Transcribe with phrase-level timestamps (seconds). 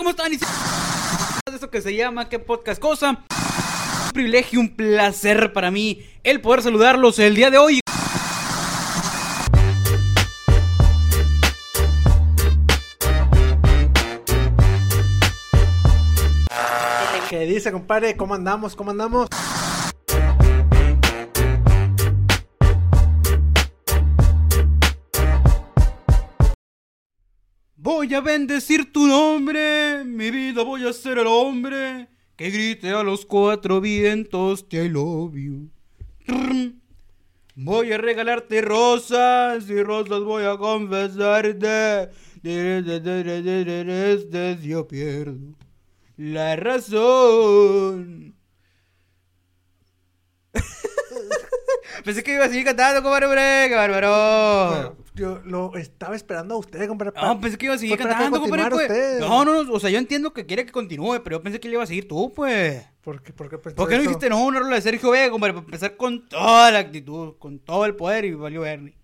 [0.00, 0.32] ¿cómo están?
[0.32, 3.22] De eso que se llama ¿Qué podcast cosa?
[4.06, 7.80] Un privilegio, un placer para mí el poder saludarlos el día de hoy.
[17.28, 18.16] ¿Qué dice, compadre?
[18.16, 18.74] ¿Cómo andamos?
[18.74, 19.28] ¿Cómo andamos?
[28.10, 33.04] Voy a bendecir tu nombre, mi vida voy a ser el hombre que grite a
[33.04, 35.32] los cuatro vientos te I love.
[37.54, 42.10] Voy a regalarte rosas y rosas voy a confesarte.
[44.60, 45.54] Yo pierdo
[46.16, 48.34] la razón.
[52.04, 54.99] Pensé que iba a seguir cantando, compadre, hombre, qué bárbaro.
[55.14, 57.12] Yo lo estaba esperando a usted, compadre.
[57.20, 58.70] No, pensé que iba a seguir cantando, compadre.
[58.70, 59.20] Pues.
[59.20, 61.68] No, no, no, o sea, yo entiendo que quiere que continúe, pero yo pensé que
[61.68, 62.84] le iba a seguir tú, pues.
[63.02, 65.30] ¿Por qué, por qué pensó ¿Por qué no dijiste no una rola de Sergio Vega,
[65.30, 65.54] compadre?
[65.54, 68.94] Para empezar con toda la actitud, con todo el poder y valió Bernie.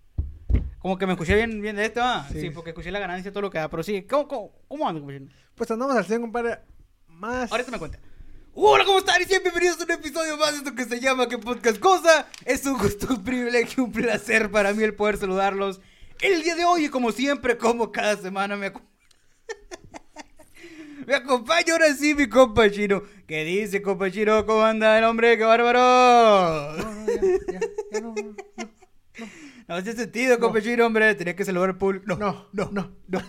[0.78, 2.26] Como que me escuché bien, bien de esto, ¿ah?
[2.30, 2.40] Sí.
[2.40, 2.50] Sí.
[2.50, 5.26] porque escuché la ganancia, todo lo que da, pero sí, ¿cómo, cómo, cómo anda, compadre?
[5.56, 6.58] Pues andamos al 100, compadre.
[7.08, 7.50] Más.
[7.50, 7.98] Ahorita me cuenta.
[8.54, 9.20] Hola, ¿cómo están?
[9.20, 12.26] Y bienvenidos a un episodio más de esto que se llama ¿Qué podcast cosa?
[12.44, 15.80] Es un gusto, un privilegio, un placer para mí el poder saludarlos.
[16.20, 18.82] El día de hoy, como siempre, como cada semana, me, acu-
[21.06, 23.02] me acompaña ahora sí mi compa chino.
[23.26, 24.10] ¿Qué dice, compa?
[24.46, 25.36] ¿Cómo anda el hombre?
[25.36, 26.76] ¡Qué bárbaro!
[27.92, 28.36] No, no, no,
[29.68, 31.14] no, No hace sentido, compa chino, hombre.
[31.14, 32.04] Tenía que saludar al público.
[32.06, 33.20] No, no, no, no, no.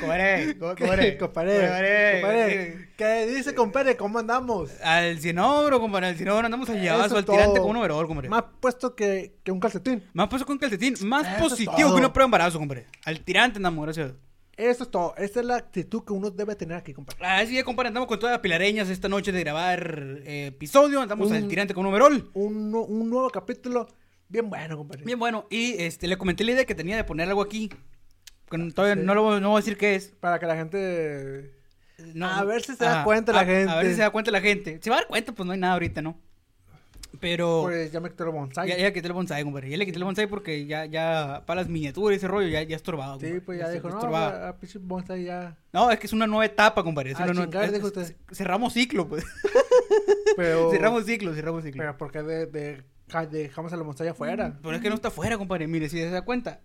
[0.00, 2.88] Compadre, co- ¿Qué, compadre, compadre?
[2.96, 3.96] ¿Qué dice, compadre?
[3.96, 4.70] ¿Cómo andamos?
[4.82, 8.28] Al cinobro, compadre, al cinobro andamos allá, al tirante con un overol, compadre.
[8.28, 10.02] Más puesto que, que un calcetín.
[10.12, 12.86] Más puesto con calcetín, más Eso positivo que una prueba de embarazo, compadre.
[13.04, 14.12] Al tirante andamos, gracias.
[14.56, 15.14] Eso es todo.
[15.16, 17.24] Esa es la actitud que uno debe tener aquí, compadre.
[17.24, 21.00] Así es, compadre, andamos con todas las pilareñas esta noche de grabar eh, episodio.
[21.00, 22.28] Andamos Un- al tirante con un overol.
[22.34, 23.86] Un, un nuevo capítulo
[24.28, 25.04] bien bueno, compadre.
[25.04, 25.46] Bien bueno.
[25.50, 27.68] Y este, le comenté la idea que tenía de poner algo aquí.
[28.50, 29.06] Que todavía Sí.
[29.06, 30.08] no, lo, no voy a decir qué es.
[30.20, 31.54] Para que la gente...
[32.14, 33.88] No, A ver si se da cuenta la a- A ver gente.
[33.90, 34.78] si se da cuenta la gente.
[34.82, 36.18] Se va a dar cuenta, pues no hay nada ahorita, ¿no?
[37.20, 37.62] Pero...
[37.64, 38.68] Pues ya me quitó el bonsai.
[38.68, 39.68] Ya, ya quité el bonsai, compadre.
[39.70, 42.62] Ya le quité el bonsai porque ya, ya, para las miniaturas y ese rollo, ya,
[42.62, 43.14] ya estorbaba.
[43.14, 43.40] Sí, compadre.
[43.40, 44.48] pues ya est- dijo, no, estorbaba.
[44.48, 45.56] a pinche bonsai ya...
[45.72, 47.10] No, es que es una nueva etapa, compadre.
[47.10, 48.14] Es A una nueva- chingar, es-.
[48.30, 49.24] Cerramos ciclo, pues.
[50.36, 50.70] Pero...
[50.70, 51.80] cerramos ciclo, cerramos ciclo.
[51.82, 52.82] Pero ¿por qué de, de-
[53.30, 54.58] dejamos el bonsai afuera?
[54.62, 55.66] Pero es que no está afuera, compadre.
[55.66, 56.60] Mire, si se da cuenta.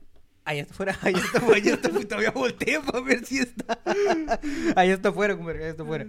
[0.46, 2.08] Ahí está afuera, ahí está afuera, ahí está afuera.
[2.08, 3.80] Todavía volteé para ver si está.
[4.76, 6.06] Ahí está afuera, compadre, ahí está afuera.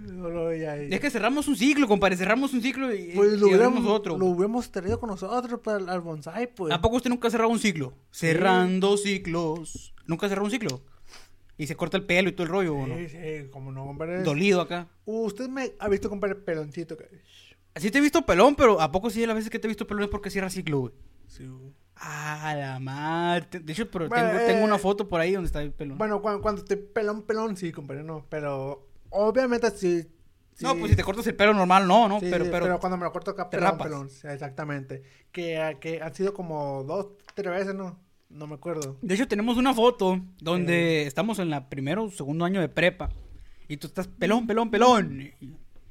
[0.57, 2.17] Ya- Es que cerramos un ciclo, compadre.
[2.17, 4.17] Cerramos un ciclo y, Pues lo hubiéramos, otro.
[4.17, 6.73] lo hubiéramos traído con nosotros para el, bonsai, pues.
[6.73, 7.93] ¿A poco usted nunca ha cerrado un ciclo?
[8.11, 9.93] Cerrando ciclos.
[10.05, 10.81] ¿Nunca ha cerrado un ciclo?
[11.57, 12.97] Y se corta el pelo y todo el rollo, ¿o no?
[12.97, 13.17] Sí, sí,
[13.51, 14.21] como no, compadre.
[14.23, 14.89] Dolido acá.
[15.05, 16.97] Usted me ha visto, compadre, peloncito.
[16.97, 17.05] Que...
[17.75, 19.69] Así te he visto pelón, pero ¿a poco sí de las veces que te he
[19.69, 20.93] visto pelón es porque cierra ciclo, güey?
[21.27, 21.45] Sí.
[21.97, 23.59] Ah, la madre.
[23.59, 25.97] De hecho, pero Bueno, tengo, eh, tengo una foto por ahí donde está el pelón.
[25.97, 28.25] Bueno, cuando, cuando estoy pelón, pelón, sí, compadre, no.
[28.29, 30.03] Pero obviamente sí.
[30.53, 32.19] sí no, pues si te cortas el pelo normal, no, no.
[32.19, 33.87] sí, pero, sí, pero, cuando me lo corto acá, pelón, rapas.
[33.87, 34.09] pelón.
[34.09, 35.03] sí, exactamente.
[35.31, 37.99] Que, que han sido como dos, tres veces, ¿no?
[38.29, 38.97] No me acuerdo.
[39.01, 41.07] De hecho, tenemos una foto donde Eh.
[41.07, 43.09] estamos en la primero o segundo año de prepa.
[43.67, 45.31] Y tú estás pelón, pelón, pelón.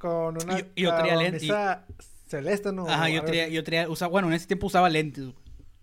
[0.05, 1.85] Y- Con una Y- y yo traía lente, y- camisa
[2.27, 2.87] celeste, ¿no?
[2.87, 5.25] Ajá, yo traía, yo traía, usaba, bueno, en ese tiempo usaba lentes.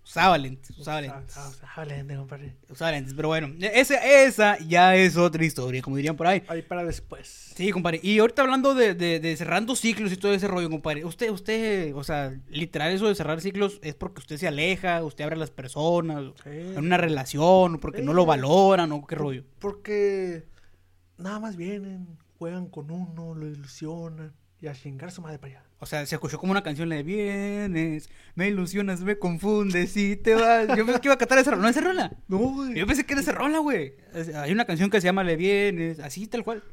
[0.05, 1.31] Usaba lentes, usaba lentes.
[1.31, 2.57] usaba- usaba lente, compadre.
[2.69, 6.43] Usaba lentes, pero bueno, ese, esa ya es otra historia, como dirían por ahí.
[6.49, 7.53] Ahí para después.
[7.55, 8.01] Sí, compadre.
[8.03, 11.05] Y ahorita hablando de, de, de cerrando ciclos y todo ese rollo, compadre.
[11.05, 15.23] Usted, usted, o sea, literal eso de cerrar ciclos es porque usted se aleja, usted
[15.23, 16.51] abre a las personas, Sí.
[16.51, 19.45] en una relación, porque no lo valoran, o qué rollo.
[19.61, 20.45] Porque
[21.17, 22.09] nada más vienen,
[22.43, 25.65] juegan con uno, lo ilusionan y a chingar su madre para allá.
[25.79, 30.17] O sea, se escuchó como una canción la de vienes, me ilusionas, me confundes y
[30.17, 30.67] te vas.
[30.77, 32.17] Yo pensé que iba a cantar esa rola, no esa rola.
[32.27, 32.75] No, güey.
[32.75, 33.95] Yo pensé que era esa rola, güey.
[34.35, 36.65] Hay una canción que se llama Le vienes, así tal cual.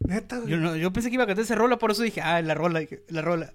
[0.00, 0.50] Neta, güey.
[0.50, 2.52] Yo, no, yo pensé que iba a cantar esa rola, por eso dije, ah, la
[2.52, 3.54] rola, la rola.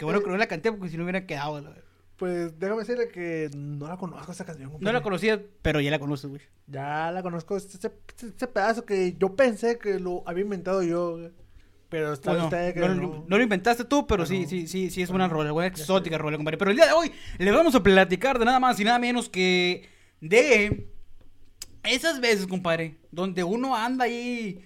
[0.00, 1.60] Qué bueno que no la canté porque si no hubiera quedado.
[1.60, 1.91] la verdad.
[2.22, 4.70] Pues déjame decirle que no la conozco esa canción.
[4.78, 6.40] No la conocía, pero ya la conoces, güey.
[6.68, 7.56] Ya la conozco.
[7.56, 7.90] Ese,
[8.46, 11.18] pedazo que yo pensé que lo había inventado yo.
[11.88, 13.24] Pero está Bueno, usted que no, no.
[13.26, 16.16] no lo inventaste tú, pero sí, sí, sí, sí es Bueno, una rola, una exótica
[16.16, 16.58] rola, compadre.
[16.58, 19.28] Pero el día de hoy le vamos a platicar de nada más y nada menos
[19.28, 19.88] que
[20.20, 20.92] de
[21.82, 24.64] esas veces, compadre, donde uno anda ahí,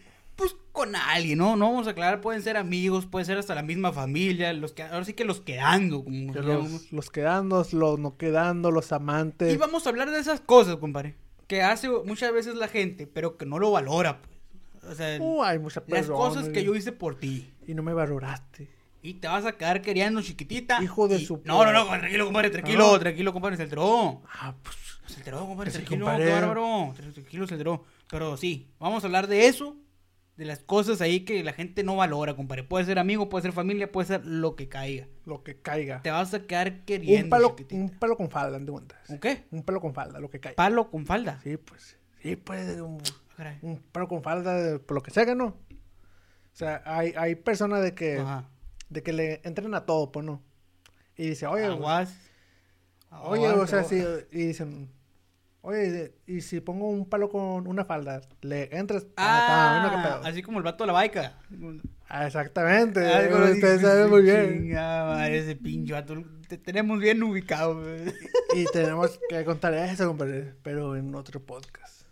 [0.76, 1.56] con alguien, ¿no?
[1.56, 4.82] No vamos a aclarar, pueden ser amigos, puede ser hasta la misma familia, los que,
[4.82, 9.52] ahora sí que los quedando, como Que los, los quedando, los no quedando, los amantes.
[9.52, 11.17] Y vamos a hablar de esas cosas, compadre,
[11.49, 14.37] que hace muchas veces la gente, pero que no lo valora, pues.
[14.93, 16.64] O sea, Uh, hay mucha las cosas que güey.
[16.67, 17.50] yo hice por ti.
[17.67, 18.70] Y no me valoraste.
[19.02, 20.82] Y te vas a quedar queriendo, chiquitita.
[20.82, 22.99] Hijo de y- su- No, no, no, tranquilo, compadre, tranquilo, Ah.
[22.99, 24.23] tranquilo, compadre, se alteró.
[24.32, 24.76] Ah, pues.
[25.06, 26.31] Se alteró, compadre, Ese tranquilo, compadre.
[26.32, 26.94] bárbaro.
[27.14, 27.84] Tranquilo, se alteró.
[28.11, 29.76] Pero sí, vamos a hablar de eso,
[30.37, 32.62] de las cosas ahí que la gente no valora, compadre.
[32.62, 35.06] Puede ser amigo, puede ser familia, puede ser lo que caiga.
[35.25, 36.03] Lo que caiga.
[36.03, 37.81] Te vas a quedar queriendo, Un palo, chiquitita.
[37.81, 38.99] un palo con falda, ¿te cuentas?
[39.09, 39.44] ¿Un qué?
[39.50, 40.56] Un palo con falda, lo que caiga.
[40.56, 41.41] Palo con falda.
[41.43, 41.97] Sí, pues.
[42.23, 42.81] Sí, pues.
[42.81, 43.00] Un,
[43.62, 45.47] un palo con falda, de- por lo que sea que no.
[45.47, 48.49] O sea, hay, hay personas de que, Ajá.
[48.88, 50.43] de que le entran a todo, pues no.
[51.17, 52.15] Y dice, oye, pues, Aguas.
[53.11, 54.25] oye, Aguas, o sea, aguas.
[54.31, 54.91] si, y dicen,
[55.67, 59.07] oye, y si pongo un palo con una falda, le entras.
[59.17, 60.25] Ah, bueno, qué pedo.
[60.25, 61.39] así como el vato de la baica.
[62.09, 63.05] Ah, exactamente.
[63.05, 64.63] Algo así, Ustedes saben muy bien.
[64.63, 66.23] Chinga madre, ese pinche vato.
[66.49, 67.83] Te tenemos bien ubicado.
[68.55, 72.07] Y tenemos que contar eso, compadre, pero en otro podcast.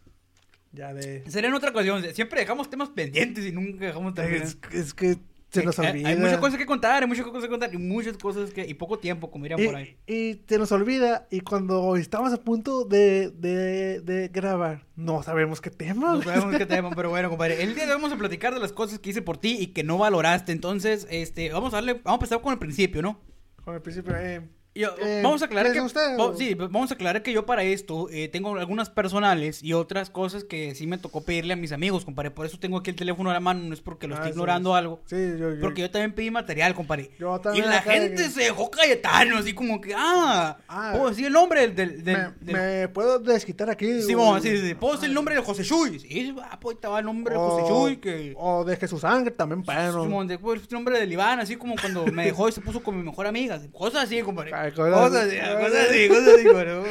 [0.73, 1.23] Ya de...
[1.31, 2.03] Será en otra ocasión.
[2.13, 4.43] Siempre dejamos temas pendientes y nunca dejamos terminar.
[4.43, 5.19] Es, es que
[5.61, 6.09] se nos Hay- olvida.
[6.11, 8.67] Hay muchas cosas que contar, hay muchas cosas que contar y muchas cosas que.
[8.67, 9.97] Y poco tiempo, como dirían por ahí.
[10.07, 11.27] y, y se nos olvida.
[11.31, 16.13] Y cuando estamos a punto de, de, de grabar, no sabemos qué tema.
[16.15, 17.63] No sabemos qué tema, pero bueno, compadre.
[17.63, 19.69] El día de hoy vamos a platicar de las cosas que hice por ti y
[19.69, 20.53] que no valoraste.
[20.53, 23.21] Entonces, este, vamos a darle, vamos a empezar con el principio, ¿no?
[23.65, 24.43] Con el principio, eh,
[24.77, 27.63] Yo- Eh, vamos a aclarar ¿qué que va- sí, vamos a aclarar que yo para
[27.63, 31.71] esto eh, tengo algunas personales y otras cosas que sí me tocó pedirle a mis
[31.71, 32.33] amigos, compadre.
[32.33, 34.33] Por eso tengo aquí el teléfono a la mano, no es porque lo Ah, estoy
[34.33, 34.77] sí, ignorando sí.
[34.77, 35.01] algo.
[35.07, 35.61] Sí, yo, yo.
[35.61, 37.11] Porque yo también pedí material, compadre.
[37.21, 40.91] Yo Y también la acá gente de- se dejó Cayetano, así como que, ah, Ah.
[40.97, 41.77] puedo decir el nombre del...
[41.77, 44.03] del, del- me, del- me puedo desquitar aquí.
[44.03, 44.75] Simón, o- sí, sí, sí.
[44.75, 46.01] Puedo decir el nombre de José Chuy.
[46.01, 48.35] Sí, ah, pues estaba el nombre de José Chuy, que...
[48.37, 50.03] o de Jesús Ángel también, bueno.
[50.03, 52.83] Simón, de- pues, el nombre del Iván, así como cuando me dejó y se puso
[52.83, 53.61] con mi mejor amiga.
[53.73, 54.64] Cosas así, compadre.
[54.73, 56.45] Cosas, así, cosas así, cosas así,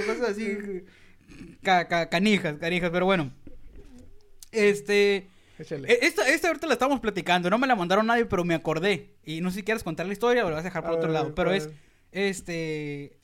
[0.07, 0.57] Cosas así.
[1.63, 3.31] ca- ca- canijas, canijas, pero bueno.
[4.51, 5.29] Este.
[5.59, 5.91] Échale.
[5.91, 9.15] e- Esta, esta ahorita la estábamos platicando, no me la mandaron nadie, pero me acordé.
[9.23, 10.95] Y no sé si quieres contar la historia o la vas a dejar por A
[10.95, 11.35] otro ver, lado.
[11.35, 11.75] Pero es, ver.
[12.11, 13.17] este...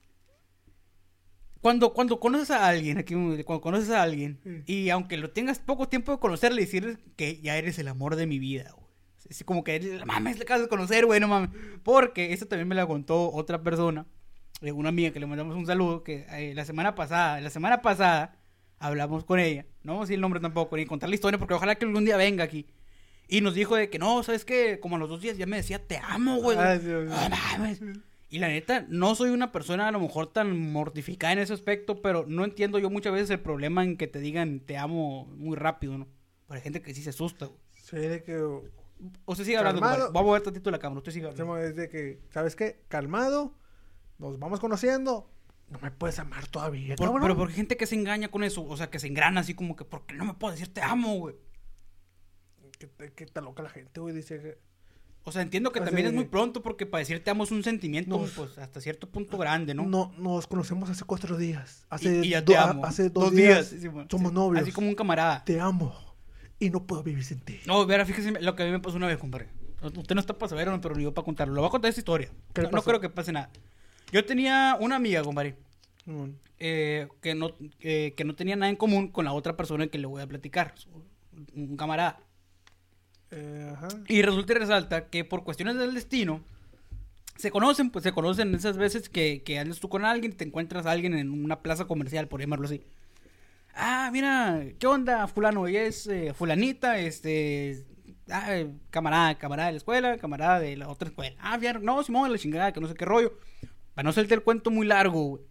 [1.62, 3.14] Cuando, cuando conoces a alguien, aquí,
[3.44, 7.58] cuando conoces a alguien, y aunque lo tengas poco tiempo de conocerle, decirle que ya
[7.58, 8.88] eres el amor de mi vida, güey.
[9.30, 11.50] Es como que, mames, le acabas de conocer, güey, no mames.
[11.84, 14.06] Porque esto también me la contó otra persona,
[14.62, 17.82] eh, una amiga que le mandamos un saludo, que eh, la semana pasada, la semana
[17.82, 18.38] pasada,
[18.80, 19.66] hablamos con ella.
[19.84, 22.06] No vamos a decir el nombre tampoco, ni contar la historia, porque ojalá que algún
[22.06, 22.68] día venga aquí.
[23.28, 24.80] Y nos dijo de que no, ¿sabes qué?
[24.80, 26.58] Como a los dos días ya me decía, te amo, güey.
[26.58, 26.80] Ay,
[27.30, 27.82] mames.
[28.32, 32.02] Y la neta, no soy una persona a lo mejor tan mortificada en ese aspecto,
[32.02, 35.56] pero no entiendo yo muchas veces el problema en que te digan te amo muy
[35.56, 36.08] rápido, ¿no?
[36.50, 37.60] Hay gente que sí se asusta, güey.
[37.76, 38.38] Sí, de que...
[39.26, 39.82] O sea, sigue hablando.
[40.12, 41.58] Voy a mover tantito la cámara, usted sigue hablando.
[41.58, 42.82] Es de que, ¿sabes qué?
[42.88, 43.56] Calmado,
[44.20, 45.30] nos vamos conociendo.
[45.70, 48.76] No me puedes amar todavía, Por- pero porque gente que se engaña con eso, o
[48.76, 51.16] sea, que se engrana así como que, ¿por qué no me puedo decir te amo,
[51.18, 51.36] güey?
[52.78, 54.14] Te- que está loca la gente, güey.
[54.16, 54.58] Dice que...
[55.26, 57.44] O sea, entiendo que O sea, también es muy pronto porque para decir te amo
[57.44, 58.26] es un sentimiento, No.
[58.36, 59.86] pues, hasta cierto punto grande, ¿no?
[59.86, 61.86] No, nos conocemos hace cuatro días.
[61.90, 62.86] Hace, y, ya do- te a- amo.
[62.86, 64.36] hace dos, días, sí, bueno, somos sí.
[64.36, 64.64] novios.
[64.64, 65.44] Así como un camarada.
[65.44, 65.94] Te amo.
[66.58, 67.60] Y no puedo vivir sin ti.
[67.68, 69.50] No, verá, fíjese lo que a mí me pasó una vez, compadre.
[69.82, 71.54] Usted no está para saberlo, pero yo para contarlo.
[71.54, 72.30] Lo voy a contar esta historia.
[72.54, 73.50] ¿Qué No, creo que pase nada.
[74.12, 75.56] Yo tenía una amiga, compadre,
[76.58, 79.98] eh, que, no, eh, que no tenía nada en común con la otra persona que
[79.98, 80.74] le voy a platicar.
[81.56, 82.20] Un camarada.
[83.32, 83.88] Eh, ajá.
[84.08, 86.42] Y resulta y resalta que por cuestiones del destino,
[87.38, 90.44] se conocen, pues se conocen esas veces que, que andas tú con alguien y te
[90.44, 92.82] encuentras a alguien en una plaza comercial, por llamarlo así.
[93.74, 95.66] Ah, mira, ¿qué onda, fulano?
[95.66, 97.86] Ella es eh, fulanita, este...
[98.30, 101.36] Ah, eh, camarada, camarada de la escuela, camarada de la otra escuela.
[101.40, 103.34] Ah, no, Simón, la chingada, que no sé qué rollo.
[104.00, 105.44] Para no hacerte el cuento muy largo, güey.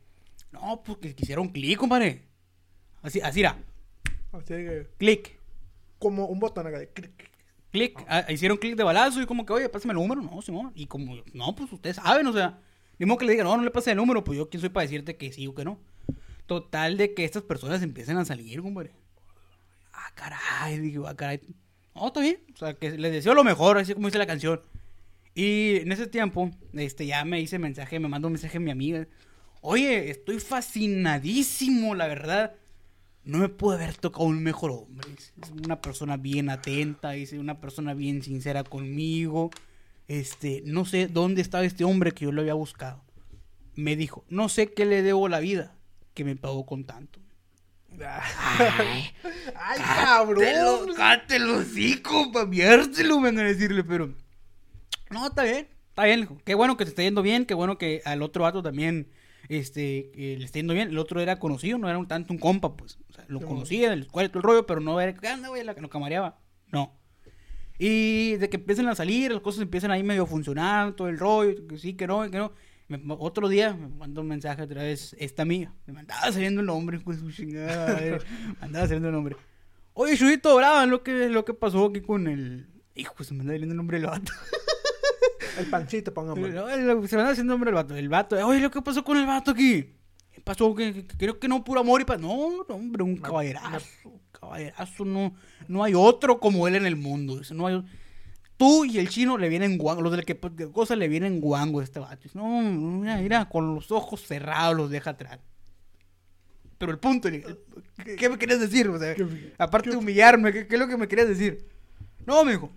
[0.52, 2.22] No, pues que quisieron clic, compadre.
[3.02, 3.58] Así, así era,
[4.32, 5.38] Así que, clic.
[5.98, 7.30] como un botón acá de clic.
[7.70, 10.72] clic, ah, hicieron clic de balazo y como que, oye, pásame el número, no, Simón.
[10.74, 12.58] Y como, no, pues ustedes saben, o sea,
[12.98, 14.70] ni modo que le digan, no, no le pase el número, pues yo quién soy
[14.70, 15.78] para decirte que sí o que no.
[16.46, 18.92] Total de que estas personas empiezan a salir, compadre.
[19.92, 21.42] Ah, caray, digo, ah, caray.
[21.94, 24.62] No, está bien, o sea, que les deseo lo mejor, así como dice la canción.
[25.38, 28.72] Y en ese tiempo, este, ya me hice mensaje, me mandó un mensaje a mi
[28.72, 29.06] amiga.
[29.60, 32.56] Oye, estoy fascinadísimo, la verdad.
[33.22, 35.08] No me puede haber tocado un mejor hombre.
[35.16, 35.32] Es
[35.64, 39.52] una persona bien atenta, es una persona bien sincera conmigo.
[40.08, 43.04] Este, no sé dónde estaba este hombre que yo lo había buscado.
[43.76, 45.72] Me dijo, no sé qué le debo la vida
[46.14, 47.20] que me pagó con tanto.
[47.92, 49.12] Ay,
[49.54, 50.94] ¡Ay, cabrón!
[50.96, 54.12] cátelo, sí, compa, viértelo, vengan a decirle, pero.
[55.10, 56.28] No, está bien, está bien.
[56.44, 59.08] Qué bueno que te está yendo bien, qué bueno que al otro vato también
[59.48, 60.88] este, eh, le está yendo bien.
[60.90, 62.98] El otro era conocido, no era un tanto un compa, pues.
[63.08, 65.14] O sea, lo conocía de la escuela y todo el rollo, pero no era.
[65.14, 65.64] ¿Qué anda, güey?
[65.64, 66.38] Nos camareaba.
[66.72, 66.94] No.
[67.78, 71.18] Y de que empiecen a salir, las cosas empiezan ahí medio a funcionar, todo el
[71.18, 72.52] rollo, que sí, que no, que no.
[72.88, 75.72] Me- otro día me mandó un mensaje otra vez, esta amiga.
[75.86, 78.00] Me mandaba saliendo el nombre, pues su chingada.
[78.60, 79.36] Me andaba saliendo el nombre.
[79.94, 82.66] Oye, Chuyito, brava, lo que, lo que pasó aquí con el.
[82.94, 84.32] Hijo, se me anda saliendo el nombre del vato.
[85.58, 86.48] El pancito, pongamos.
[86.48, 87.96] El- se me anda haciendo el nombre del vato.
[87.96, 89.94] El vato, oye, lo que pasó con el vato aquí.
[90.32, 90.74] ¿Qué pasó?
[90.74, 92.20] Que, creo que no, puro amor y paz.
[92.20, 93.86] No, no, hombre, un caballerazo.
[94.32, 95.34] Caballerazo, no,
[95.66, 97.40] no hay otro como él en el mundo.
[97.52, 97.82] No hay,
[98.56, 100.02] tú y el chino le vienen guango.
[100.02, 102.28] Los de la que de cosas le vienen guango a este vato.
[102.34, 105.40] No, mira, mira, con los ojos cerrados los deja atrás.
[106.78, 107.44] Pero el punto, el-
[108.06, 108.88] el- ¿qué me querías decir?
[108.88, 111.66] O sea, ¿Qué- aparte de humillarme, ¿qué, qué es lo que me querías decir?
[112.24, 112.70] No, mijo.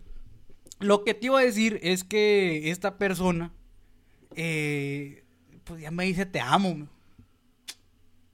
[0.81, 3.51] Lo que te iba a decir es que esta persona,
[4.35, 5.23] eh,
[5.63, 6.88] pues ya me dice te amo.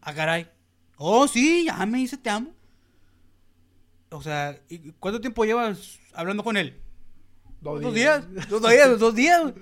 [0.02, 0.48] Ah, caray.
[0.98, 2.52] Oh, sí, ya me dice te amo.
[4.10, 6.80] O sea, ¿y ¿cuánto tiempo llevas hablando con él?
[7.62, 8.26] Dos, días.
[8.50, 9.54] Dos días, dos días.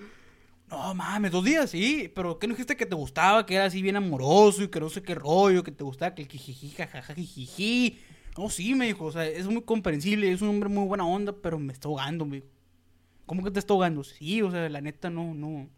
[0.70, 2.12] No mames, dos días, sí.
[2.14, 3.46] Pero ¿qué no dijiste que te gustaba?
[3.46, 6.24] Que era así bien amoroso y que no sé qué rollo, que te gustaba que
[6.24, 8.00] el jijiji, jajaja, jijiji.
[8.38, 9.06] No, sí, me dijo.
[9.06, 12.26] O sea, es muy comprensible, es un hombre muy buena onda, pero me está ahogando,
[12.26, 12.48] me dijo.
[13.26, 14.04] ¿Cómo que te está ahogando?
[14.04, 15.70] Sí, o sea, la neta no, no.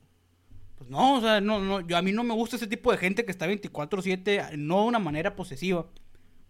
[0.77, 1.79] Pues no, o sea, no, no.
[1.81, 4.87] Yo, a mí no me gusta ese tipo de gente que está 24-7, no de
[4.87, 5.87] una manera posesiva.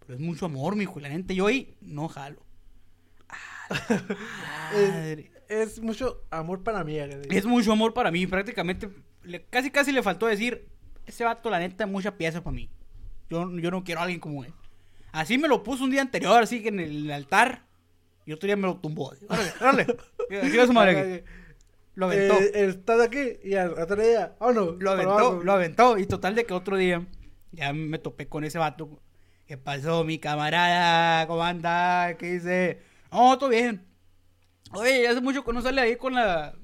[0.00, 0.98] Pero es mucho amor, mijo.
[0.98, 2.42] Y la neta, yo ahí no jalo.
[5.48, 6.98] Es mucho amor para mí.
[7.30, 8.26] Es mucho amor para mí.
[8.26, 8.90] Prácticamente,
[9.22, 10.68] le- casi casi le faltó decir,
[11.06, 12.68] ese vato, la neta, es mucha pieza para mí.
[13.30, 14.52] Yo, yo no quiero a alguien como él.
[15.10, 17.64] Así me lo puso un día anterior, así que en el altar.
[18.28, 19.14] Y otro día me lo tumbó.
[19.26, 19.86] Órale, órale.
[20.42, 21.24] Aquí va su madre aquí.
[21.94, 22.34] Lo aventó.
[22.34, 25.98] Eh, estás aquí y al otro día, oh no, Lo aventó, lo aventó.
[25.98, 27.04] Y total de que otro día
[27.50, 29.00] ya me topé con ese vato.
[29.46, 31.26] ¿Qué pasó, mi camarada?
[31.26, 32.16] ¿Cómo anda?
[32.18, 32.82] ¿Qué dice?
[33.10, 33.84] No, todo bien.
[34.74, 36.54] Oye, hace mucho que no sale ahí con la...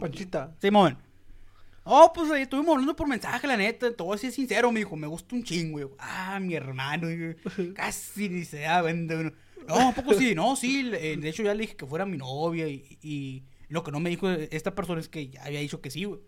[0.00, 0.54] Panchita.
[0.60, 0.96] Simón.
[1.82, 3.92] Oh, pues ahí estuvimos hablando por mensaje, la neta.
[3.92, 4.96] Te voy a ser sincero, me dijo.
[4.96, 5.80] Me gusta un chingo.
[5.80, 7.10] Yo, ah, mi hermano.
[7.10, 7.34] yo,
[7.74, 9.32] casi ni se da cuenta.
[9.66, 10.34] No, ¿a poco sí?
[10.34, 10.90] No, sí.
[10.94, 12.68] eh, De hecho, ya le dije que fuera mi novia.
[12.68, 15.90] Y, y lo que no me dijo esta persona es que ya había dicho que
[15.90, 16.20] sí, güey.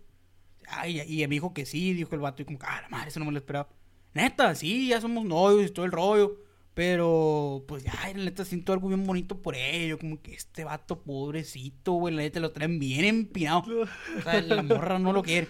[0.68, 2.42] Ay, y me dijo que sí, dijo el vato.
[2.42, 3.68] Y como, ah, la madre, eso no me lo esperaba.
[4.14, 6.36] Neta, sí, ya somos novios y todo el rollo.
[6.74, 9.98] Pero, pues ya, la neta, siento algo bien bonito por ello.
[9.98, 13.64] Como que este vato, pobrecito, güey, la neta lo traen bien empinado.
[14.18, 15.48] O sea, la morra no lo quiere.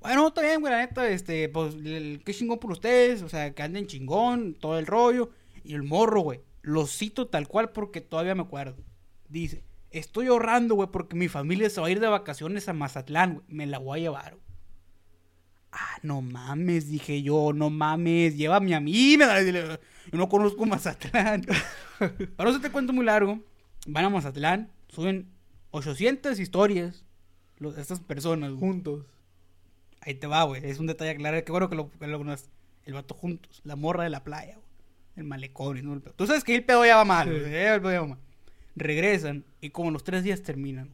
[0.00, 3.22] Bueno, está bien, güey, la neta, este, pues, qué chingón por ustedes.
[3.22, 5.30] O sea, que anden chingón, todo el rollo.
[5.62, 8.82] Y el morro, güey, lo cito tal cual porque todavía me acuerdo.
[9.28, 13.34] Dice, estoy ahorrando, güey, porque mi familia se va a ir de vacaciones a Mazatlán,
[13.34, 13.44] güey.
[13.48, 14.38] Me la voy a llevar.
[15.72, 19.78] Ah, no mames, dije yo, no mames, llévame a mí, yo
[20.18, 21.44] no conozco Mazatlán.
[22.36, 23.40] Para no te cuento muy largo,
[23.86, 25.28] van a Mazatlán, suben
[25.72, 27.04] 800 historias,
[27.58, 28.60] los- estas personas, güey.
[28.60, 29.04] Juntos.
[30.00, 32.24] Ahí te va, güey, es un detalle claro, qué bueno que lo, que lo.
[32.84, 34.63] El vato juntos, la morra de la playa, güey.
[35.16, 36.14] El malecón y no el pedo.
[36.14, 37.38] Tú sabes que el pedo ya va mal, Sí.
[37.40, 38.18] güey, ya el pedo ya va mal.
[38.76, 40.90] Regresan y como los tres días terminan.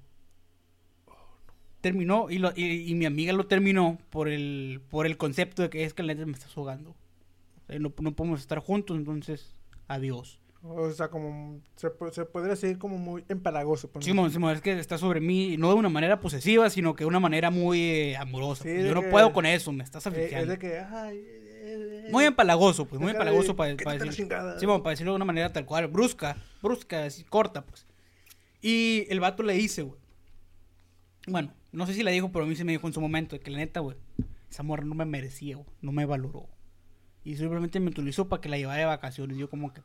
[1.80, 5.70] Terminó y, lo- y, y mi amiga lo terminó por el, por el concepto de
[5.70, 6.90] que es que la neta me estás ahogando.
[6.90, 9.54] O sea, no, no podemos estar juntos, entonces,
[9.88, 10.38] adiós.
[10.62, 13.88] O sea, como se, se podría decir como muy empalagoso.
[13.90, 14.10] pues, ¿no?
[14.12, 17.08] Simón, Simón, es que está sobre mí, no de una manera posesiva, sino que de
[17.08, 18.64] una manera muy eh, amorosa.
[18.64, 20.52] Sí, Yo no que- puedo con eso, me estás Eh, es asfixiando.
[20.52, 21.24] de que, ay,
[22.10, 24.26] Muy empalagoso, pues, muy empalagoso para, para decir.
[24.60, 27.86] Simón, para decirlo de una manera tal cual, brusca, brusca, así, corta, pues.
[28.62, 30.00] Y el vato le dice, güey.
[31.26, 33.38] Bueno, no sé si le dijo, pero a mí se me dijo en su momento,
[33.40, 33.96] que la neta, güey,
[34.50, 36.48] esa morra no me merecía, güey, no me valoró.
[37.24, 39.36] Y simplemente me utilizó para que la llevara de vacaciones.
[39.36, 39.82] Yo como que...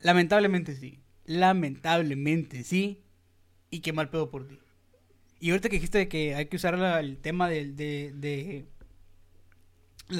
[0.00, 1.00] Lamentablemente sí.
[1.24, 3.02] Lamentablemente sí.
[3.70, 4.58] Y qué mal pedo por ti.
[5.40, 8.66] Y ahorita que dijiste que hay que usar la- el tema de, de, de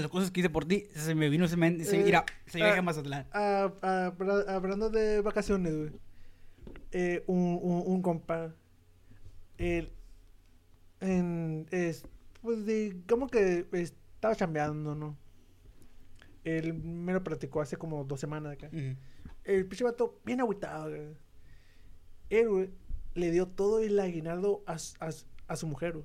[0.03, 2.63] las cosas que hice por ti, se me vino ese, men- ese- Eh, mira, se
[2.63, 3.27] ah, a Mazatlán.
[3.33, 5.91] Habla- hablando de vacaciones, güey.
[6.93, 8.55] Eh, un, un, un compa.
[9.59, 9.93] Él.
[11.01, 12.05] En, es,
[12.41, 15.17] pues digamos que estaba chambeando, ¿no?
[16.45, 18.71] Él me lo platicó hace como dos semanas acá.
[19.45, 21.17] El pinche vato, bien agüitado, güey.
[22.31, 22.71] Él, güey,
[23.15, 25.11] le dio todo el aguinaldo a, a,
[25.49, 26.05] a su mujer, güey.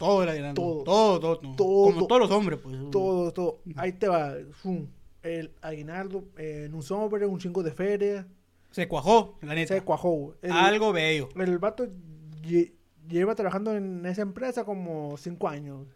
[0.00, 0.54] Todo era grande.
[0.60, 0.82] Todo.
[0.82, 1.56] Todo, todo, todo.
[1.56, 1.92] Todo.
[1.94, 2.74] Como todos los hombres, pues.
[2.90, 3.60] Todo, todo.
[3.76, 4.34] Ahí te va.
[4.52, 4.86] fum,
[5.22, 8.26] El aguinaldo eh, en un sobre, un chingo de feria.
[8.70, 9.74] Se cuajó, la neta.
[9.74, 10.34] Se cuajó.
[10.40, 11.28] El- Algo bello.
[11.36, 11.86] El vato
[12.42, 12.72] lle-
[13.08, 15.86] lleva trabajando en esa empresa como cinco años.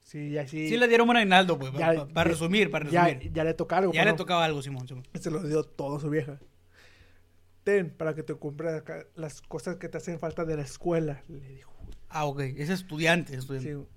[0.00, 0.68] Sí, así.
[0.68, 1.72] Sí le dieron un aguinaldo, pues.
[1.72, 3.32] Ya- Para, ya- resumir, para ya, resumir.
[3.32, 3.92] ya le toca algo.
[3.92, 4.16] Ya pues, le ¿no?
[4.16, 4.88] tocaba algo, Simón.
[4.88, 5.04] Simón.
[5.20, 6.40] Se lo dio todo a su vieja.
[7.62, 8.82] ten, para que te compres
[9.14, 11.72] las cosas que te hacen falta de la escuela, le dijo.
[12.16, 12.40] Ah, ok.
[12.56, 13.34] Es estudiante.
[13.36, 13.74] estudiante.
[13.74, 13.88] Sí.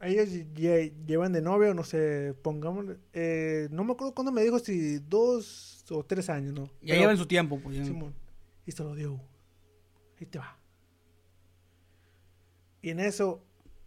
[0.00, 4.58] Ellos lle- llevan de novio, no sé, pongamos, eh, no me acuerdo cuándo me dijo
[4.58, 6.64] si dos o tres años, ¿no?
[6.80, 7.60] Ya Pero- llevan su tiempo.
[7.60, 7.86] Pues.
[7.86, 8.14] Simón.
[8.66, 9.20] Y se lo dio.
[10.18, 10.58] Ahí te va.
[12.82, 13.42] Y en eso,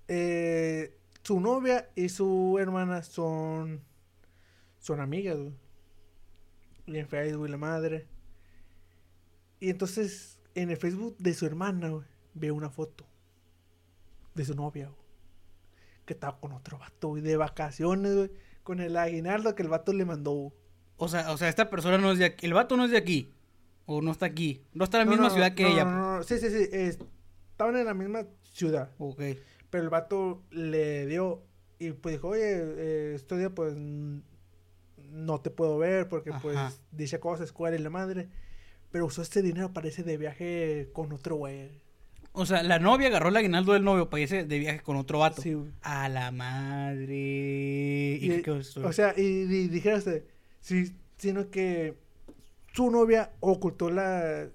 [0.08, 3.82] eh, su novia y su hermana son,
[4.80, 5.54] son amigas, güey.
[6.88, 8.08] Y en Facebook y la madre.
[9.60, 13.06] Y entonces, en el Facebook de su hermana, güey, ve una foto
[14.40, 15.00] de su novia, güey,
[16.06, 18.32] que estaba con otro vato, güey, de vacaciones, güey,
[18.64, 20.32] con el aguinaldo que el vato le mandó.
[20.34, 20.54] güey.
[20.98, 22.46] O sea, o sea, esta persona no es de aquí.
[22.46, 23.34] El vato no es de aquí.
[23.86, 24.64] O no está aquí.
[24.74, 25.86] No está en la No, misma no, ciudad que no, ella.
[25.86, 26.24] no, no, no.
[26.24, 26.68] Sí, sí, sí.
[26.72, 27.00] es-
[27.52, 28.92] estaban en la misma ciudad.
[28.98, 29.22] Ok.
[29.70, 31.42] Pero el vato le dio
[31.80, 36.40] y pues dijo, oye, eh, este día pues no te puedo ver porque Ajá.
[36.42, 38.30] pues dice cosas, escuela y la madre.
[38.92, 41.82] Pero usó este dinero parece de viaje con otro güey.
[42.40, 45.20] O sea, la novia agarró el aguinaldo del novio para irse de viaje con otro
[45.20, 45.42] vato.
[45.42, 45.72] Sí, güey.
[45.82, 47.14] A la madre.
[47.16, 48.86] ¿Y, Y- qué quedó esto?
[48.88, 50.06] O sea, y, y dijeras,
[50.62, 51.96] sí, sino que
[52.74, 54.48] su novia ocultó la,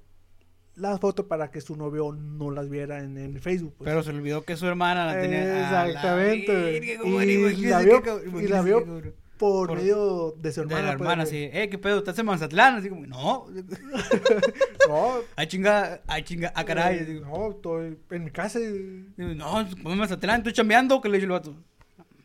[0.77, 3.75] la foto para que su novio no las viera en, en Facebook.
[3.79, 3.89] pues.
[3.89, 5.45] Pero se olvidó que su hermana la tenía.
[5.45, 9.03] la Exactamente, ¿cómo Y la vio- y la vio.
[9.53, 10.87] Por, por- medio de su De hermana.
[10.87, 11.35] la pues, hermana, güey.
[11.35, 11.51] sí.
[11.53, 11.99] Eh, ¿qué pedo?
[11.99, 12.75] ¿Estás en Mazatlán?
[12.77, 13.47] Así como, no.
[14.89, 17.21] No, Ay, chinga, ay, chinga, ah, caray.
[17.23, 18.61] no, estoy en mi casa.
[18.61, 21.01] y- no, pues en Mazatlán, estoy chambeando.
[21.01, 21.55] que le dice el vato?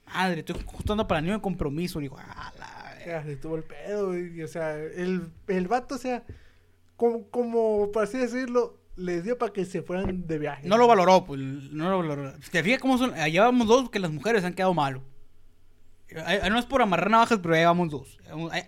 [0.07, 1.99] Madre, estoy juntando para niño de compromiso.
[1.99, 6.23] Digo, ah, la se tuvo el pedo, y, o sea, el, el vato, o sea,
[6.95, 10.67] como, como, por así decirlo, les dio para que se fueran de viaje.
[10.67, 12.33] No lo valoró, pues, no lo valoró.
[12.51, 13.13] ¿Te fijas cómo son?
[13.15, 15.01] Allá vamos dos que las mujeres han quedado malos.
[16.49, 18.17] No es por amarrar navajas, pero ahí vamos dos.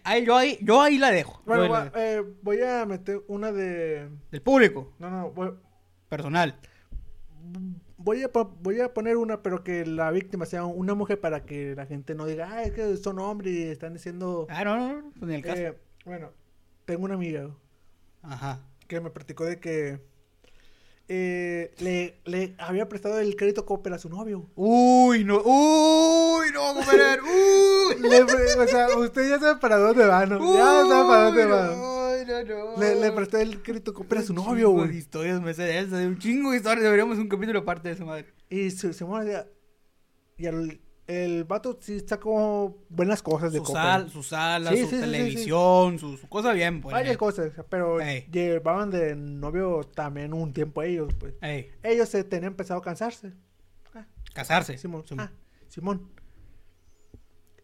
[0.04, 1.42] Ahí- yo, ahí, yo ahí la dejo.
[1.46, 4.10] Bueno, va- eh, voy a meter una de...
[4.32, 5.52] Del público, No, no, voy,
[6.10, 6.56] personal.
[7.98, 8.30] voy, a,
[8.62, 12.16] voy a poner una, pero que la víctima sea una mujer para que la gente
[12.16, 14.48] no diga, ah, es que son hombres y están diciendo...
[14.50, 15.62] Ah, no, no, no, ni el caso.
[15.62, 16.32] Eh, bueno,
[16.86, 17.50] tengo una amiga
[18.22, 18.60] Ajá.
[18.88, 20.00] que me platicó de que
[21.14, 24.50] eh, le, le había prestado el crédito Coppel a su novio.
[24.56, 27.20] Uy, no, uy, no, compadre.
[27.22, 28.02] Uy.
[28.02, 30.54] Le o sea, usted ya sabe para dónde va, ¿no?
[30.54, 31.68] ya sabe para dónde va.
[31.68, 32.82] no, no, no.
[32.82, 34.96] Le, le presté el crédito Coppel a su novio, güey.
[34.96, 36.84] historias me sé de un chingo de historias.
[36.84, 38.28] Deberíamos un capítulo aparte de esa madre.
[38.50, 39.48] Y se, se muere.
[40.38, 40.80] Y el,
[41.12, 45.02] el vato sí sacó buenas cosas de Su, sal, su sala, Sí, su sí, sí,
[45.02, 46.94] televisión, Su, su cosa bien, pues.
[46.94, 48.28] Varias cosas, pero Ey.
[48.32, 51.34] llevaban de novio también un tiempo ellos, pues.
[51.42, 53.34] Ey, Ellos se tenían empezado a cansarse.
[54.34, 54.78] casarse.
[54.78, 55.04] Simón.
[55.06, 55.26] Simón.
[55.30, 55.32] Ah,
[55.68, 56.10] Simón.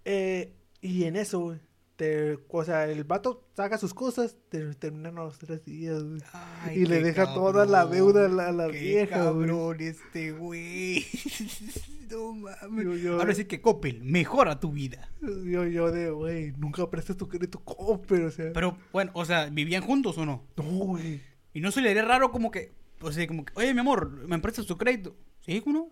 [0.03, 1.59] Eh, y en eso, güey,
[1.97, 6.21] te, o sea, el vato saca sus cosas, te, terminan los tres días, güey.
[6.31, 9.47] Ay, y le deja toda la deuda a la, a la Qué vieja, güey.
[9.47, 11.05] cabrón este güey.
[12.11, 12.85] no mames.
[12.85, 15.09] Yo- yo- Ahora sí que Coppel, mejora tu vida.
[15.21, 18.53] Yo, yo de, güey, nunca prestes tu crédito Coppel, o sea.
[18.53, 20.43] Pero, bueno, o sea, ¿vivían juntos o no?
[20.55, 21.21] no, güey.
[21.53, 24.27] Y no se le haría raro como que, o sea, como que, oye, mi amor,
[24.27, 25.15] ¿me prestas tu crédito?
[25.41, 25.89] Sí, ¿cómo no?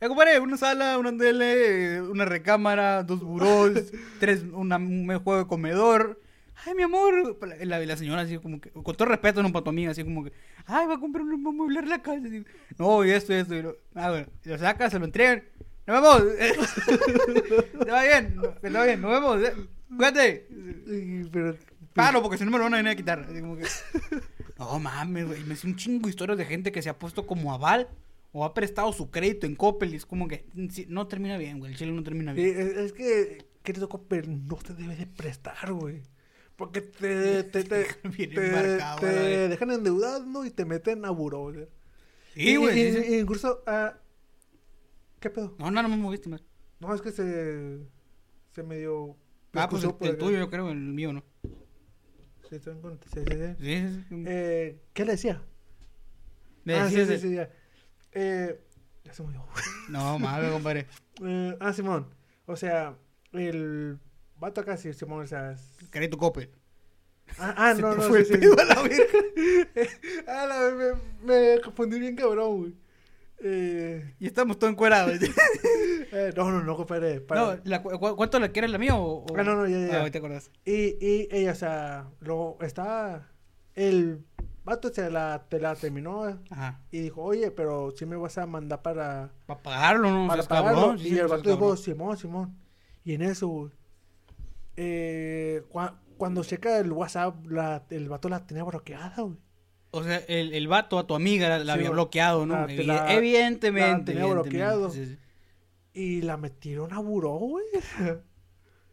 [0.00, 5.46] Eh, compadre, una sala, una tele, una recámara, dos burós, tres, una, un juego de
[5.46, 6.18] comedor.
[6.64, 7.36] Ay, mi amor.
[7.64, 10.24] La, la señora así como que, con todo respeto, no para tu amiga, así como
[10.24, 10.32] que,
[10.64, 12.26] ay, va a comprar un mueblar la casa.
[12.78, 13.54] No, y esto, y esto.
[13.54, 15.44] Y lo, ah, bueno, lo saca, se lo entregan.
[15.86, 16.22] Nos vemos.
[17.84, 19.42] Te va bien, no, te va bien, nos vemos.
[19.42, 19.54] eh.
[19.96, 20.46] Cuídate.
[21.32, 21.56] Pero,
[21.94, 23.26] Palo, porque si no me lo van a venir a quitar.
[23.28, 23.66] Así como que...
[24.58, 25.44] No mames, güey.
[25.44, 27.88] Me sé un chingo de historias de gente que se ha puesto como aval
[28.32, 29.92] o ha prestado su crédito en Coppel.
[29.92, 31.72] Y es como que mm, no termina bien, güey.
[31.72, 32.48] El chile no termina bien.
[32.48, 36.02] es, es que crédito Coppel no te debe de prestar, güey.
[36.56, 41.68] Porque te, te, te, te- dejan endeudado y te meten a buró, güey.
[42.34, 42.74] Sí, güey.
[42.74, 43.18] Sí, sí.
[43.18, 43.98] incluso, ah,
[45.20, 45.56] ¿qué pedo?
[45.58, 46.42] No, no, no me moviste, man.
[46.78, 47.78] No, es que se,
[48.52, 49.16] se medio...
[49.54, 51.24] Ah, pues el, tuyo, yo creo, el mío, ¿no?
[52.48, 52.70] Sí, sí,
[53.10, 54.24] sí, sí.
[54.26, 55.42] Eh, ¿Qué le decía?
[56.64, 57.50] Me ah, sí, sí, sí, ya.
[58.12, 58.60] Eh,
[59.04, 59.22] ya se.
[59.88, 60.86] No, mames, compadre.
[61.22, 62.06] Eh, ah, Simón.
[62.46, 62.96] O sea,
[63.32, 63.98] el
[64.36, 65.52] vato sí, Simón, o sea...
[65.52, 66.50] es- Crédito Coppel.
[67.38, 68.46] Ah, ah, no, te no, fue sí, el sí.
[68.48, 69.04] pedo a la verga.
[70.28, 70.70] ah, la,
[71.24, 72.74] me, me confundí bien cabrón, güey.
[73.42, 75.12] Eh, Y estamos todos encuerados.
[76.12, 77.20] eh, no, no, no, compadre.
[77.20, 79.24] para- no, la cu- cu- ¿cuánto la quieres la mía o...?
[79.24, 80.04] o- Ah, no, no, ya, ya.
[80.04, 80.50] Ah, te acordás.
[80.64, 83.28] Y, y ella, o sea, lo está...
[83.74, 84.24] El
[84.64, 86.80] vato se la, te la terminó Ajá.
[86.90, 90.28] y dijo, oye, pero si me vas a mandar para, Para pagarlo, ¿no?
[90.28, 90.80] para pagarlo.
[90.80, 91.76] cabrón, sí, y el vato dijo.
[91.76, 92.56] Simón, Simón.
[93.04, 93.70] Y en eso, güey,
[94.76, 99.36] eh, cua- cuando checa el WhatsApp, la, el vato la tenía bloqueada, güey.
[99.92, 102.54] O sea, el, el vato a tu amiga la, la Sí, había bloqueado, ¿no?
[102.54, 104.14] La- te Evi- la- evidentemente.
[104.14, 104.90] la tenía evidentemente, bloqueado.
[104.90, 105.18] sí.
[105.92, 107.64] Y la metieron a buró, güey.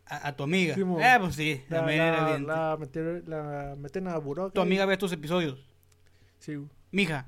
[0.09, 0.75] A, a tu amiga.
[0.75, 4.49] Sí, eh, pues sí, La, también era la, la metieron, la meten a buró.
[4.51, 5.57] Tu amiga ve estos episodios.
[6.39, 6.69] Sí, güey.
[6.91, 7.27] Mija.